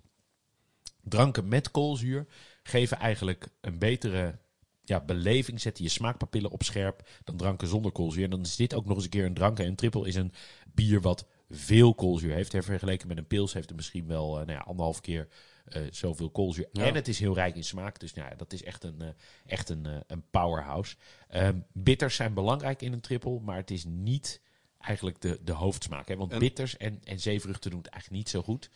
[1.03, 2.27] Dranken met koolzuur
[2.63, 4.39] geven eigenlijk een betere
[4.85, 8.25] ja, beleving, zetten je smaakpapillen op scherp dan dranken zonder koolzuur.
[8.25, 9.59] En dan is dit ook nog eens een keer een drank.
[9.59, 10.33] En een triple is een
[10.75, 12.51] bier wat veel koolzuur heeft.
[12.51, 15.29] Vergeleken met een pils heeft het misschien wel eh, nou ja, anderhalf keer
[15.65, 16.69] eh, zoveel koolzuur.
[16.73, 16.85] Ja.
[16.85, 18.01] En het is heel rijk in smaak.
[18.01, 19.09] Dus nou ja, dat is echt een, eh,
[19.47, 20.97] echt een, een powerhouse.
[21.29, 24.41] Ehm, bitters zijn belangrijk in een triple, maar het is niet
[24.79, 26.09] eigenlijk de, de hoofdsmaak.
[26.09, 26.17] Hè?
[26.17, 28.71] Want En- bitters en, en zeevruchten doen het eigenlijk niet zo goed.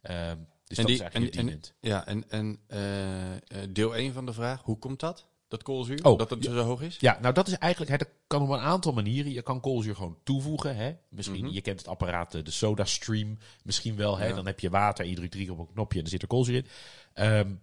[0.00, 1.74] Ehm, dus En dat die- is eigenlijk en- bedienend.
[1.80, 3.40] Ja, en, en eh, eh,
[3.70, 5.26] deel 1 van de vraag, hoe komt dat?
[5.48, 6.04] Dat koolzuur?
[6.04, 6.96] Oh, dat het zo hoog is?
[7.00, 9.32] Ja, nou dat is eigenlijk, hè, dat kan op een aantal manieren.
[9.32, 10.76] Je kan koolzuur gewoon toevoegen.
[10.76, 10.94] Hè?
[11.08, 11.54] Misschien, Mhm.
[11.54, 14.16] je kent het apparaat, eh, de SodaStream misschien wel.
[14.18, 14.26] Hè?
[14.26, 14.34] Ja.
[14.34, 16.56] Dan heb je water, je drukt drie op een knopje en er zit er koolzuur
[16.56, 16.66] in.
[17.12, 17.54] Ehm,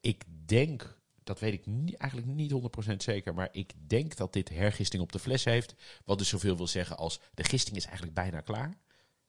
[0.00, 4.48] ik denk, dat weet ik niet, eigenlijk niet 100% zeker, maar ik denk dat dit
[4.48, 5.74] hergisting op de fles heeft.
[6.04, 8.78] Wat dus zoveel wil zeggen als de gisting is eigenlijk bijna klaar.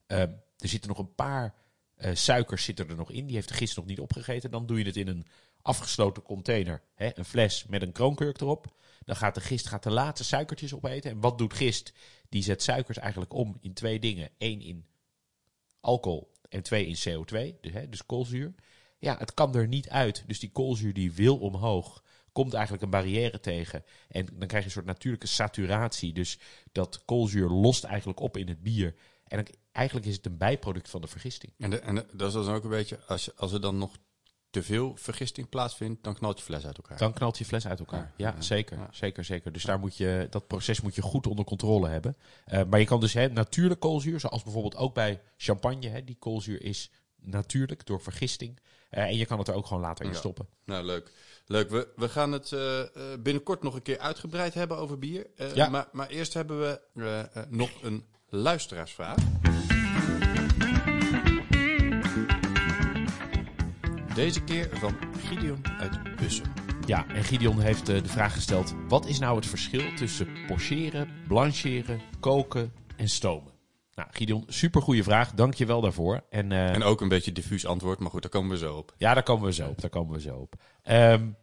[0.07, 1.53] Uh, er zitten nog een paar
[1.98, 3.26] uh, suikers zitten er nog in.
[3.26, 4.52] Die heeft de gist nog niet opgegeten.
[4.52, 5.26] Dan doe je het in een
[5.62, 6.82] afgesloten container.
[6.95, 8.76] Hè, een fles met een kroonkurk erop.
[9.06, 11.12] Dan gaat de gist gaat de laatste suikertjes opeten.
[11.12, 11.93] En wat doet gist?
[12.30, 14.30] Die zet suikers eigenlijk om in twee dingen.
[14.38, 14.86] Eén in
[15.80, 17.60] alcohol en twee in CO2.
[17.62, 18.54] Dus, hè, dus koolzuur.
[19.00, 20.24] Ja, het kan er niet uit.
[20.28, 22.04] Dus die koolzuur die wil omhoog.
[22.32, 23.84] Komt eigenlijk een barrière tegen.
[24.08, 26.14] En dan krijg je een soort natuurlijke saturatie.
[26.14, 26.39] Dus
[26.72, 28.95] dat koolzuur lost eigenlijk op in het bier.
[29.28, 31.53] En dan, eigenlijk is het een bijproduct van de vergisting.
[31.57, 33.91] En, de, en de, dat is dan ook een beetje, als, als er dan nog
[34.49, 36.97] te veel vergisting plaatsvindt, dan knalt je fles uit elkaar.
[36.97, 38.13] Dan knalt je fles uit elkaar.
[38.17, 39.51] Ja, zeker, zeker, zeker.
[39.51, 42.17] Dus daar moet je, dat proces moet je goed onder controle hebben.
[42.47, 46.15] Uh, maar je kan dus hè, natuurlijk koolzuur, zoals bijvoorbeeld ook bij champagne, hè, die
[46.19, 48.59] koolzuur is natuurlijk door vergisting.
[48.91, 50.47] Uh, en je kan het er ook gewoon later in stoppen.
[50.65, 51.11] Nou, leuk.
[51.45, 51.69] Leuk.
[51.69, 52.82] We, we gaan het uh,
[53.19, 55.28] binnenkort nog een keer uitgebreid hebben over bier.
[55.69, 56.82] maar, maar eerst hebben we
[57.49, 59.17] nog een luisteraarsvraag.
[64.15, 66.53] Deze keer van Gideon uit Bussen.
[66.86, 71.09] Ja, en Gideon heeft uh, de vraag gesteld: wat is nou het verschil tussen pocheren,
[71.28, 73.51] blancheren, koken en stomen?
[73.93, 75.34] Nou, Gideon, supergoeie vraag.
[75.34, 76.23] Dank je wel daarvoor.
[76.30, 78.93] En, uh, en ook een beetje diffuus antwoord, maar goed, daar komen we zo op.
[78.97, 79.82] Ja, daar komen we zo op.
[79.82, 80.55] Daar komen we zo op.
[80.91, 81.38] Um,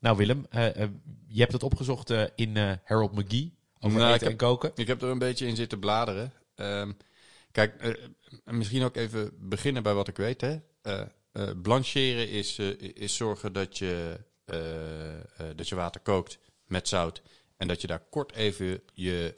[0.00, 0.74] nou, Willem, uh,
[1.26, 3.55] je hebt het opgezocht in Harold McGee.
[3.86, 4.70] Over nou, eten en koken.
[4.74, 6.32] Ik heb er een beetje in zitten bladeren.
[6.56, 6.96] Um,
[7.52, 7.98] kijk,
[8.44, 10.40] misschien ook even beginnen bij wat ik weet.
[10.40, 10.56] Hè.
[11.32, 14.56] Uh, blancheren is, uh, is zorgen dat je, uh,
[15.56, 17.22] dat je water kookt met zout.
[17.56, 19.34] En dat je daar kort even je,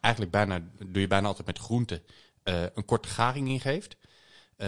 [0.00, 2.02] eigenlijk bijna, doe je bijna altijd met groenten,
[2.42, 3.96] een korte garing in geeft.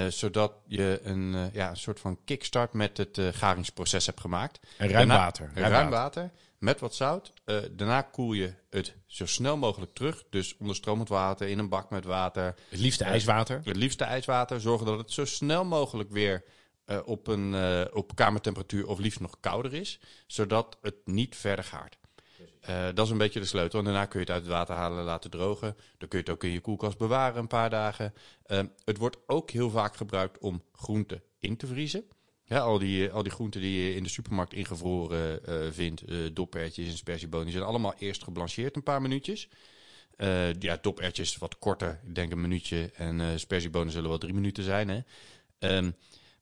[0.08, 4.58] zodat je een, ja, een soort van kickstart met het garingsproces hebt gemaakt.
[4.76, 5.50] En ruim water.
[5.54, 6.30] Ruim water
[6.66, 7.32] met wat zout.
[7.70, 10.24] daarna koel je het zo snel mogelijk terug.
[10.30, 12.54] Dus onder stromend water, in een bak met water.
[12.68, 13.60] Het liefste ijswater.
[13.64, 14.60] Het liefste ijswater.
[14.60, 16.44] Zorgen dat het zo snel mogelijk weer
[16.86, 21.64] uh, op, een, uh, op kamertemperatuur of liefst nog kouder is, zodat het niet verder
[21.64, 21.98] gaart.
[22.94, 23.78] Dat is een beetje de sleutel.
[23.78, 25.76] En daarna kun je het uit het water halen, laten drogen.
[25.98, 28.14] Dan kun je het ook in je koelkast bewaren een paar dagen.
[28.84, 32.04] het wordt ook heel vaak gebruikt om groenten in te vriezen.
[32.48, 36.02] Ja, al, die, al die groenten die je in de supermarkt ingevroren vindt,
[36.34, 39.48] dopertjes en spersiebonen, zijn allemaal eerst geblancheerd een paar minuutjes.
[40.58, 42.90] ja, dopertjes wat korter, ik denk een minuutje.
[42.94, 44.88] En spersiebonen zullen wel drie minuten zijn.
[44.88, 45.00] Hè?
[45.76, 45.94] Um,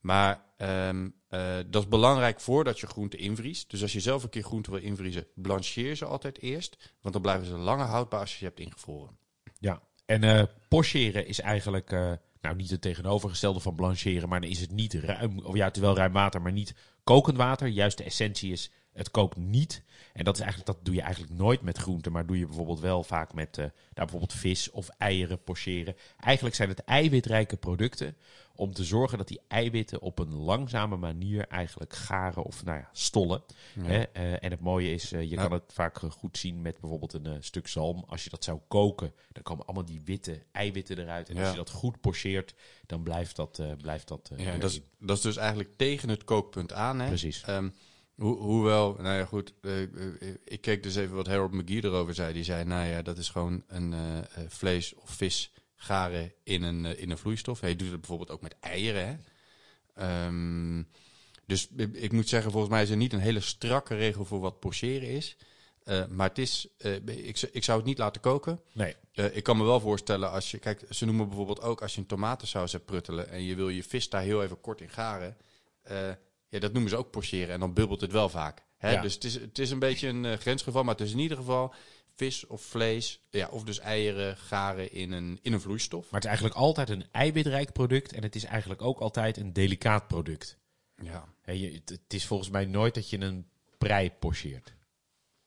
[0.05, 3.71] maar uh, dat is belangrijk voordat je groenten invriest.
[3.71, 6.95] Dus als je zelf een keer groenten wil invriezen, blancheer ze altijd eerst.
[7.01, 9.17] Want dan blijven ze langer houdbaar als je ze hebt ingevroren.
[9.59, 12.13] Ja, en uh, pocheren is eigenlijk uh,
[12.45, 14.29] nou niet het tegenovergestelde van blancheren.
[14.29, 16.75] Maar dan is het niet ruim, of ja, het is wel ruim water, maar niet
[17.05, 17.69] kokend water.
[17.69, 19.83] Juist de essentie is het kookt niet.
[20.13, 22.81] En dat, is eigenlijk, dat doe je eigenlijk nooit met groenten, maar doe je bijvoorbeeld
[22.81, 25.97] wel vaak met uh, nou, bijvoorbeeld vis of eieren pocheren.
[26.19, 28.17] Eigenlijk zijn het eiwitrijke producten
[28.57, 32.89] om te zorgen dat die eiwitten op een langzame manier eigenlijk garen of nou ja,
[32.93, 33.43] stollen.
[33.81, 33.99] Hè?
[34.17, 37.43] Uh, en het mooie is, uh, je kan het vaak goed zien met bijvoorbeeld een
[37.43, 38.05] stuk zalm.
[38.07, 41.29] Als je dat zou koken, dan komen allemaal die witte eiwitten eruit.
[41.29, 42.55] En als je dat goed pocheert,
[42.87, 43.63] dan blijft dat...
[43.81, 47.01] blijft dat ja, dat is, dat is dus eigenlijk tegen het kookpunt aan.
[47.01, 47.07] Hè?
[47.07, 47.49] Precies.
[47.49, 47.75] Um,
[48.17, 49.53] Ho hoewel, nou ja, goed.
[49.61, 49.81] Uh,
[50.45, 52.33] ik keek dus even wat Harold McGee erover zei.
[52.33, 56.99] Die zei, nou ja, dat is gewoon een uh, vlees of vis garen in een,
[56.99, 57.61] in een vloeistof.
[57.61, 59.07] Hij doet het bijvoorbeeld ook met eieren.
[59.07, 60.27] Hè?
[60.27, 60.89] Um,
[61.47, 64.61] dus ik moet zeggen, volgens mij is er niet een hele strakke regel voor wat
[64.61, 65.37] pocheren is.
[65.85, 68.61] Uh, maar het is, uh, ik, ik, zou het niet laten koken.
[68.73, 68.97] Nee.
[69.15, 72.01] Uh, ik kan me wel voorstellen als je, kijk, ze noemen bijvoorbeeld ook als je
[72.01, 75.37] een tomatensaus hebt pruttelen en je wil je vis daar heel even kort in garen.
[76.55, 78.65] Ja, dat noemen ze ook pocheren en dan bubbelt het wel vaak.
[78.77, 79.01] Hè?
[79.01, 81.37] Dus het is, het is een beetje een uh, grensgeval, maar het is in ieder
[81.37, 81.75] geval
[82.15, 86.03] vis of vlees, ja, of dus eieren garen in een, in een vloeistof.
[86.03, 89.53] Maar het is eigenlijk altijd een eiwitrijk product en het is eigenlijk ook altijd een
[89.53, 90.59] delicaat product.
[91.03, 91.29] Ja.
[91.45, 93.49] je, het, het, is volgens mij nooit dat je een
[93.79, 94.75] prei pocheert.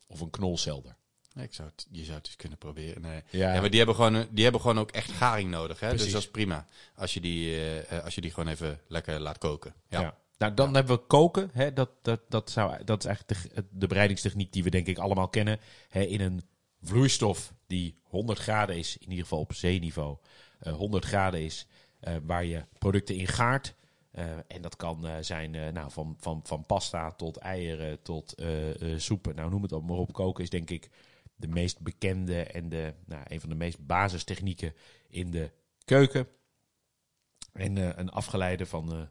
[0.07, 0.95] Of een knolselder.
[1.35, 3.01] Ik zou het, je zou het eens kunnen proberen.
[3.01, 3.23] Nee.
[3.29, 3.53] Ja.
[3.53, 3.59] ja.
[3.59, 5.79] maar die hebben, gewoon, die hebben gewoon ook echt garing nodig.
[5.79, 5.91] Hè?
[5.91, 6.67] Dus dat is prima.
[6.95, 7.55] Als je, die,
[7.89, 9.73] uh, als je die gewoon even lekker laat koken.
[9.89, 10.01] ja.
[10.01, 10.17] ja.
[10.37, 11.49] Nou, dan hebben we koken.
[11.53, 14.97] Hè, dat, dat, dat, zou, dat is eigenlijk de, de bereidingstechniek die we denk ik
[14.97, 15.59] allemaal kennen.
[15.89, 16.41] Hè, in een
[16.81, 20.17] vloeistof die 100 graden is, in ieder geval op zeeniveau,
[20.61, 21.67] uh, 100 graden is,
[22.07, 23.75] uh, waar je producten in gaart.
[24.11, 28.35] Uh, en dat kan zijn nou, van, van, van pasta tot eieren tot
[28.95, 29.35] soepen.
[29.35, 30.13] Nou, noem het ook maar op.
[30.13, 30.89] Koken is denk ik
[31.35, 34.73] de meest bekende en de, nou, een van de meest basistechnieken
[35.07, 35.51] in de
[35.85, 36.27] keuken.
[37.53, 39.09] En een afgeleide van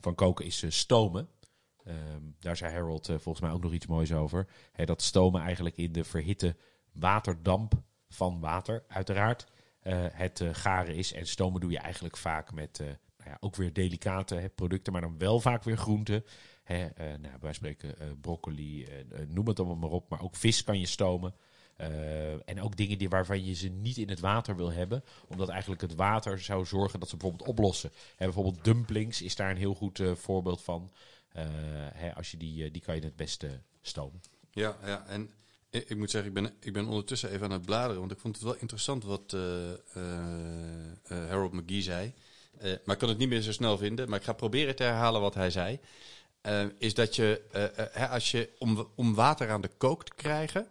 [0.00, 1.28] van koken is uh, stomen.
[1.84, 4.46] Ehm, daar zei Harold eh, volgens mij ook nog iets moois over.
[4.84, 6.56] Dat stomen eigenlijk in de verhitte
[6.92, 7.74] waterdamp
[8.08, 9.46] van water, uiteraard,
[9.80, 11.12] eh, het eh, garen is.
[11.12, 15.02] En stomen doe je eigenlijk vaak met eh, nou ja, ook weer delicate producten, maar
[15.02, 16.24] dan wel vaak weer groenten.
[16.62, 20.10] Hè, eh, nou, wij spreken eh, broccoli, eh, eh, noem het allemaal maar op.
[20.10, 21.34] Maar ook vis kan je stomen.
[21.80, 25.04] Eh, en ook dingen die, waarvan je ze niet in het water wil hebben.
[25.26, 27.90] Omdat eigenlijk het water zou zorgen dat ze bijvoorbeeld oplossen.
[28.16, 30.90] Hè, bijvoorbeeld dumplings is daar een heel goed eh, voorbeeld van.
[31.32, 31.44] Eh,
[31.92, 34.20] hè, als je die, die kan je het beste stomen.
[34.50, 35.30] Ja, ja, en
[35.70, 38.34] ik, moet zeggen, ik ben, ik ben ondertussen even aan het bladeren, want ik vond
[38.34, 39.36] het wel interessant wat
[41.08, 42.12] Harold McGee zei.
[42.60, 45.20] Maar ik kan het niet meer zo snel vinden, maar ik ga proberen te herhalen
[45.20, 45.80] wat hij zei.
[46.78, 47.42] Is dat je,
[47.92, 50.66] hè, als je om, om water aan de kook te krijgen,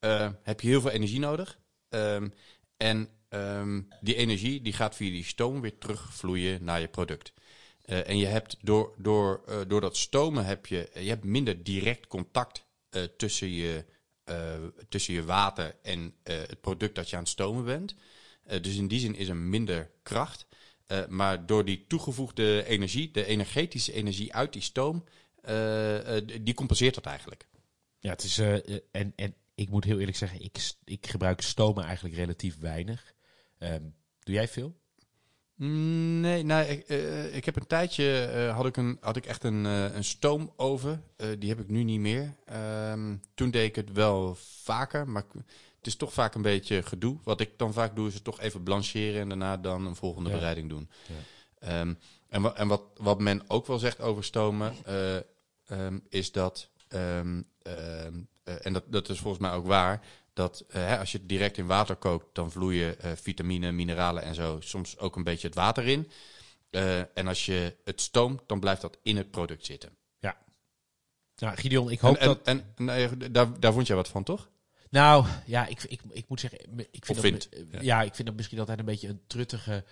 [0.00, 1.58] eh, heb je heel veel energie nodig.
[1.88, 2.28] Ehm,
[2.76, 7.32] en ehm, die energie die gaat via die stoom weer terugvloeien naar je product.
[7.90, 11.62] Eh, en je hebt door, door, eh, door dat stomen heb je, je hebt minder
[11.62, 13.84] direct contact eh, tussen, je,
[14.88, 17.94] tussen je water en het product dat je aan het stomen bent.
[18.60, 20.46] Dus in die zin is er minder kracht.
[21.08, 25.04] Maar door die toegevoegde energie, de energetische energie uit die stoom,
[26.40, 27.48] die compenseert dat eigenlijk.
[27.98, 28.38] Ja, het is.
[28.38, 33.14] en, en ik moet heel eerlijk zeggen, ik, ik gebruik stomen eigenlijk relatief weinig.
[33.58, 33.82] Ehm,
[34.22, 34.78] doe jij veel?
[35.54, 39.26] Mm, Nee, nou, ik, eh, ik heb een tijdje eh, had, ik een, had ik
[39.26, 41.04] echt een, eh, een stoomoven.
[41.16, 42.34] Eh, die heb ik nu niet meer.
[42.44, 45.24] Ehm, toen deed ik het wel vaker, maar
[45.76, 47.18] het is toch vaak een beetje gedoe.
[47.24, 50.30] Wat ik dan vaak doe, is het toch even blancheren en daarna dan een volgende
[50.30, 50.34] Ja.
[50.36, 50.90] bereiding doen.
[51.06, 51.14] Ja.
[51.80, 51.94] Ehm,
[52.28, 57.20] en wa- en wat, wat men ook wel zegt over stomen, eh, is dat, eh,
[58.44, 60.00] en dat, dat is volgens mij ook waar,
[60.32, 64.22] dat eh, hè, als je het direct in water kookt, dan vloeien eh, vitamine, mineralen
[64.22, 66.10] en zo soms ook een beetje het water in.
[66.70, 69.98] Eh, en als je het stoomt, dan blijft dat in het product zitten.
[71.40, 72.42] Nou, Gideon, ik hoop en, en, dat.
[72.42, 74.48] en nee, daar, daar vond jij wat van, toch?
[74.90, 76.58] Nou, ja, ik, ik, ik moet zeggen,
[76.90, 77.80] ik vind, Of dat, ja.
[77.80, 78.02] ja.
[78.02, 79.84] ik vind dat misschien altijd een beetje een truttige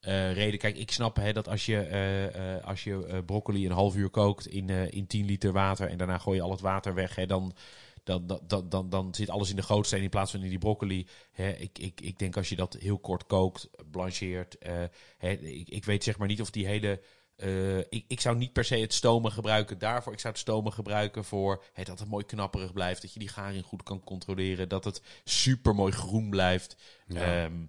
[0.00, 0.58] eh, reden.
[0.58, 3.96] Kijk, ik snap hè, dat als je, eh, eh, als je eh, broccoli een half
[3.96, 6.94] uur kookt in, eh, in 10 liter water en daarna gooi je al het water
[6.94, 7.54] weg, hè, dan,
[8.04, 11.06] dan, dan, dan, dan, zit alles in de gootsteen in plaats van in die broccoli.
[11.58, 16.04] Ik, ik, ik denk als je dat heel kort kookt, blancheert, eh, ik, ik weet
[16.04, 17.00] zeg maar niet of die hele
[17.42, 20.12] eh, ik, ik zou niet per se het stomen gebruiken daarvoor.
[20.12, 23.02] Ik zou het stomen gebruiken voor dat het mooi knapperig blijft.
[23.02, 24.68] Dat je die garing goed kan controleren.
[24.68, 26.76] Dat het super mooi groen blijft.
[27.06, 27.44] Ja.
[27.44, 27.64] Ehm,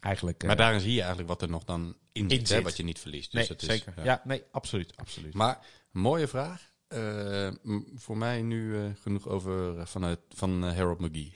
[0.00, 0.40] eigenlijk.
[0.40, 2.82] eh, maar daarin zie je eigenlijk wat er nog dan in, zit, hè, wat je
[2.82, 3.32] niet verliest.
[3.32, 3.92] Dus nee, dat is, zeker.
[3.96, 4.04] ja.
[4.04, 4.22] Ja.
[4.24, 4.96] nee, absoluut.
[4.96, 5.34] absoluut.
[5.34, 6.74] Maar mooie vraag.
[6.96, 7.48] Eh,
[7.94, 11.32] voor mij nu eh, genoeg over eh, vanuit van Harold McGee.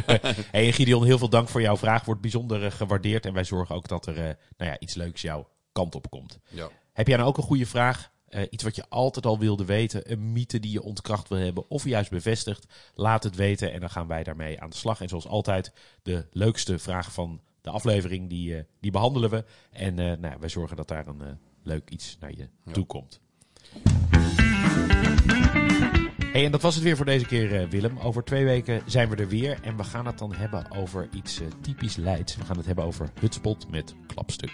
[0.50, 2.04] hey, Gideon, heel veel dank voor jouw vraag.
[2.04, 3.26] Wordt bijzonder gewaardeerd.
[3.26, 4.14] En wij zorgen ook dat er
[4.56, 6.38] nou ja, iets leuks jouw kant op komt.
[6.48, 6.70] Ja.
[6.92, 8.12] Heb jij nou ook een goede vraag?
[8.50, 10.12] Iets wat je altijd al wilde weten?
[10.12, 11.70] Een mythe die je ontkracht wil hebben?
[11.70, 12.66] Of juist bevestigd?
[12.94, 15.00] Laat het weten en dan gaan wij daarmee aan de slag.
[15.00, 19.44] En zoals altijd, de leukste vraag van de aflevering, die, die behandelen we.
[19.70, 22.72] En nou, wij zorgen dat daar een leuk iets naar je Ja.
[22.72, 23.20] toe komt.
[26.32, 27.98] Hey, en dat was het weer voor deze keer, eh, Willem.
[27.98, 29.58] Over twee weken zijn we er weer.
[29.62, 32.36] En we gaan het dan hebben over iets eh, typisch Leids.
[32.36, 34.52] We gaan het hebben over Hutspot met klapstuk.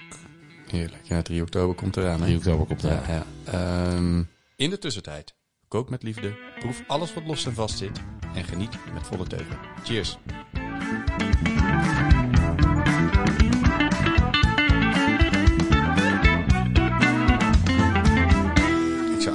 [0.66, 1.02] Heerlijk.
[1.02, 2.18] Ja, 3 oktober komt eraan.
[2.18, 2.24] Hè?
[2.24, 2.90] 3 oktober komt er.
[2.90, 3.24] Ja, ja.
[3.44, 4.22] Ehm,
[4.56, 5.34] in de tussentijd,
[5.68, 8.00] kook met liefde, proef alles wat los en vast zit
[8.34, 9.58] en geniet met volle teugen.
[9.84, 10.18] Cheers.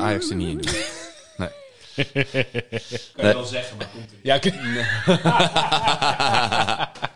[0.06, 0.74] Ajax er niet in doen.
[1.38, 1.50] Nee.
[3.16, 4.24] Kan je wel zeggen, maar komt er niet.
[4.24, 4.36] Ja,